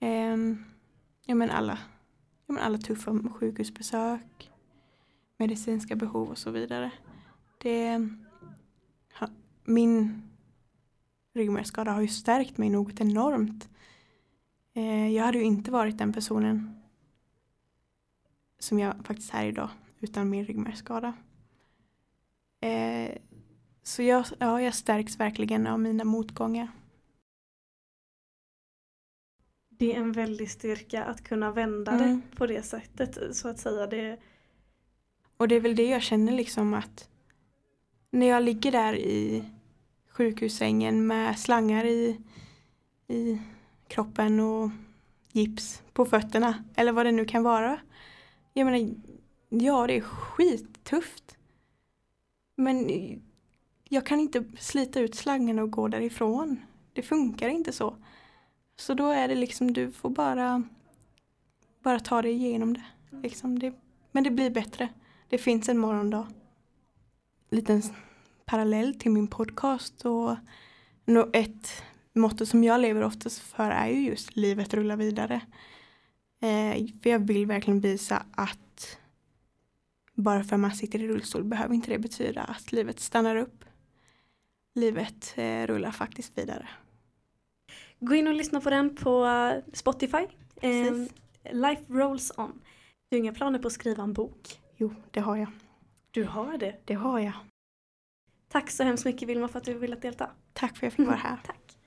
Ehm, 0.00 0.32
um, 0.32 0.64
ja, 1.26 1.34
men 1.34 1.50
alla, 1.50 1.78
ja, 2.46 2.52
men 2.52 2.62
alla 2.62 2.78
tuffa 2.78 3.18
sjukhusbesök. 3.34 4.50
Medicinska 5.36 5.96
behov 5.96 6.28
och 6.28 6.38
så 6.38 6.50
vidare. 6.50 6.90
Det, 7.58 8.08
ha, 9.20 9.28
min 9.64 10.22
ryggmärgsskada 11.34 11.92
har 11.92 12.00
ju 12.00 12.08
stärkt 12.08 12.58
mig 12.58 12.70
något 12.70 13.00
enormt. 13.00 13.68
Ehm, 14.74 15.12
jag 15.12 15.24
hade 15.24 15.38
ju 15.38 15.44
inte 15.44 15.70
varit 15.70 15.98
den 15.98 16.12
personen 16.12 16.82
som 18.58 18.78
jag 18.78 18.94
faktiskt 19.06 19.34
är 19.34 19.46
idag 19.46 19.70
utan 20.00 20.30
min 20.30 20.44
ryggmärgsskada. 20.44 21.12
Eh, 22.60 23.18
så 23.88 24.02
jag, 24.02 24.24
ja, 24.38 24.62
jag 24.62 24.74
stärks 24.74 25.20
verkligen 25.20 25.66
av 25.66 25.80
mina 25.80 26.04
motgångar. 26.04 26.68
Det 29.68 29.94
är 29.94 30.00
en 30.00 30.12
väldig 30.12 30.50
styrka 30.50 31.04
att 31.04 31.24
kunna 31.24 31.52
vända 31.52 31.92
Mm. 31.92 32.22
det 32.30 32.36
på 32.36 32.46
det 32.46 32.62
sättet 32.62 33.36
så 33.36 33.48
att 33.48 33.58
säga. 33.58 33.86
Det, 33.86 34.18
Och 35.36 35.48
det 35.48 35.54
är 35.54 35.60
väl 35.60 35.76
det 35.76 35.86
jag 35.88 36.02
känner 36.02 36.32
liksom 36.32 36.74
att 36.74 37.08
när 38.10 38.26
jag 38.26 38.42
ligger 38.42 38.72
där 38.72 38.94
i 38.94 39.44
sjukhussängen 40.08 41.06
med 41.06 41.38
slangar 41.38 41.84
i, 41.84 42.20
i 43.06 43.38
kroppen 43.86 44.40
och 44.40 44.70
gips 45.32 45.82
på 45.92 46.04
fötterna 46.04 46.64
eller 46.74 46.92
vad 46.92 47.06
det 47.06 47.12
nu 47.12 47.24
kan 47.24 47.42
vara. 47.42 47.80
Jag 48.52 48.64
menar, 48.64 48.94
ja 49.48 49.86
det 49.86 49.96
är 49.96 50.00
skittufft. 50.00 51.36
Men 52.56 52.90
jag 53.88 54.06
kan 54.06 54.20
inte 54.20 54.44
slita 54.58 55.00
ut 55.00 55.14
slangen 55.14 55.58
och 55.58 55.70
gå 55.70 55.88
därifrån. 55.88 56.60
Det 56.92 57.02
funkar 57.02 57.48
inte 57.48 57.72
så. 57.72 57.96
Så 58.76 58.94
då 58.94 59.08
är 59.08 59.28
det 59.28 59.34
liksom, 59.34 59.72
du 59.72 59.90
får 59.92 60.10
bara, 60.10 60.62
bara 61.82 62.00
ta 62.00 62.22
dig 62.22 62.32
igenom 62.32 62.74
det. 62.74 62.84
Liksom 63.22 63.58
det. 63.58 63.72
Men 64.12 64.24
det 64.24 64.30
blir 64.30 64.50
bättre. 64.50 64.88
Det 65.28 65.38
finns 65.38 65.68
en 65.68 65.78
morgondag. 65.78 66.26
Liten 67.50 67.82
parallell 68.44 68.94
till 68.94 69.10
min 69.10 69.26
podcast 69.26 70.04
och 70.04 70.36
ett 71.32 71.82
motto 72.12 72.46
som 72.46 72.64
jag 72.64 72.80
lever 72.80 73.02
oftast 73.02 73.38
för 73.38 73.70
är 73.70 73.88
ju 73.88 74.00
just 74.00 74.36
livet 74.36 74.74
rullar 74.74 74.96
vidare. 74.96 75.40
Eh, 76.40 76.86
för 77.02 77.10
jag 77.10 77.18
vill 77.18 77.46
verkligen 77.46 77.80
visa 77.80 78.22
att 78.32 78.98
bara 80.14 80.44
för 80.44 80.56
att 80.56 80.60
man 80.60 80.74
sitter 80.74 81.02
i 81.02 81.08
rullstol 81.08 81.44
behöver 81.44 81.74
inte 81.74 81.90
det 81.90 81.98
betyda 81.98 82.42
att 82.42 82.72
livet 82.72 83.00
stannar 83.00 83.36
upp. 83.36 83.64
Livet 84.78 85.34
eh, 85.36 85.66
rullar 85.66 85.90
faktiskt 85.90 86.38
vidare. 86.38 86.68
gå 88.00 88.14
in 88.14 88.26
och 88.26 88.34
lyssna 88.34 88.60
på 88.60 88.70
den 88.70 88.96
på 88.96 89.24
eh, 89.24 89.64
Spotify. 89.72 90.16
Eh, 90.16 90.26
Precis. 90.60 91.12
Life 91.52 91.82
rolls 91.88 92.32
on. 92.36 92.60
Du 93.10 93.16
har 93.16 93.18
inga 93.18 93.32
planer 93.32 93.58
på 93.58 93.66
att 93.66 93.72
skriva 93.72 94.02
en 94.02 94.12
bok? 94.12 94.60
Jo, 94.76 94.94
det 95.10 95.20
har 95.20 95.36
jag. 95.36 95.48
Du 96.10 96.24
har 96.24 96.58
det. 96.58 96.76
Det 96.84 96.94
har 96.94 97.18
jag. 97.18 97.32
Tack 98.48 98.70
så 98.70 98.82
hemskt 98.82 99.04
mycket 99.04 99.28
Vilma 99.28 99.48
för 99.48 99.58
att 99.58 99.64
du 99.64 99.74
ville 99.74 99.96
delta. 99.96 100.30
Tack 100.52 100.76
för 100.76 100.86
att 100.86 100.92
jag 100.92 100.92
fick 100.92 101.06
vara 101.06 101.16
här. 101.22 101.38
Tack. 101.46 101.78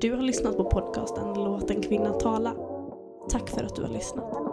Du 0.00 0.12
har 0.12 0.22
lyssnat 0.22 0.56
på 0.56 0.64
podcasten 0.64 1.34
Låt 1.34 1.70
en 1.70 1.82
kvinna 1.82 2.12
tala. 2.12 2.54
Tack 3.30 3.48
för 3.48 3.64
att 3.64 3.76
du 3.76 3.82
har 3.82 3.92
lyssnat. 3.92 4.51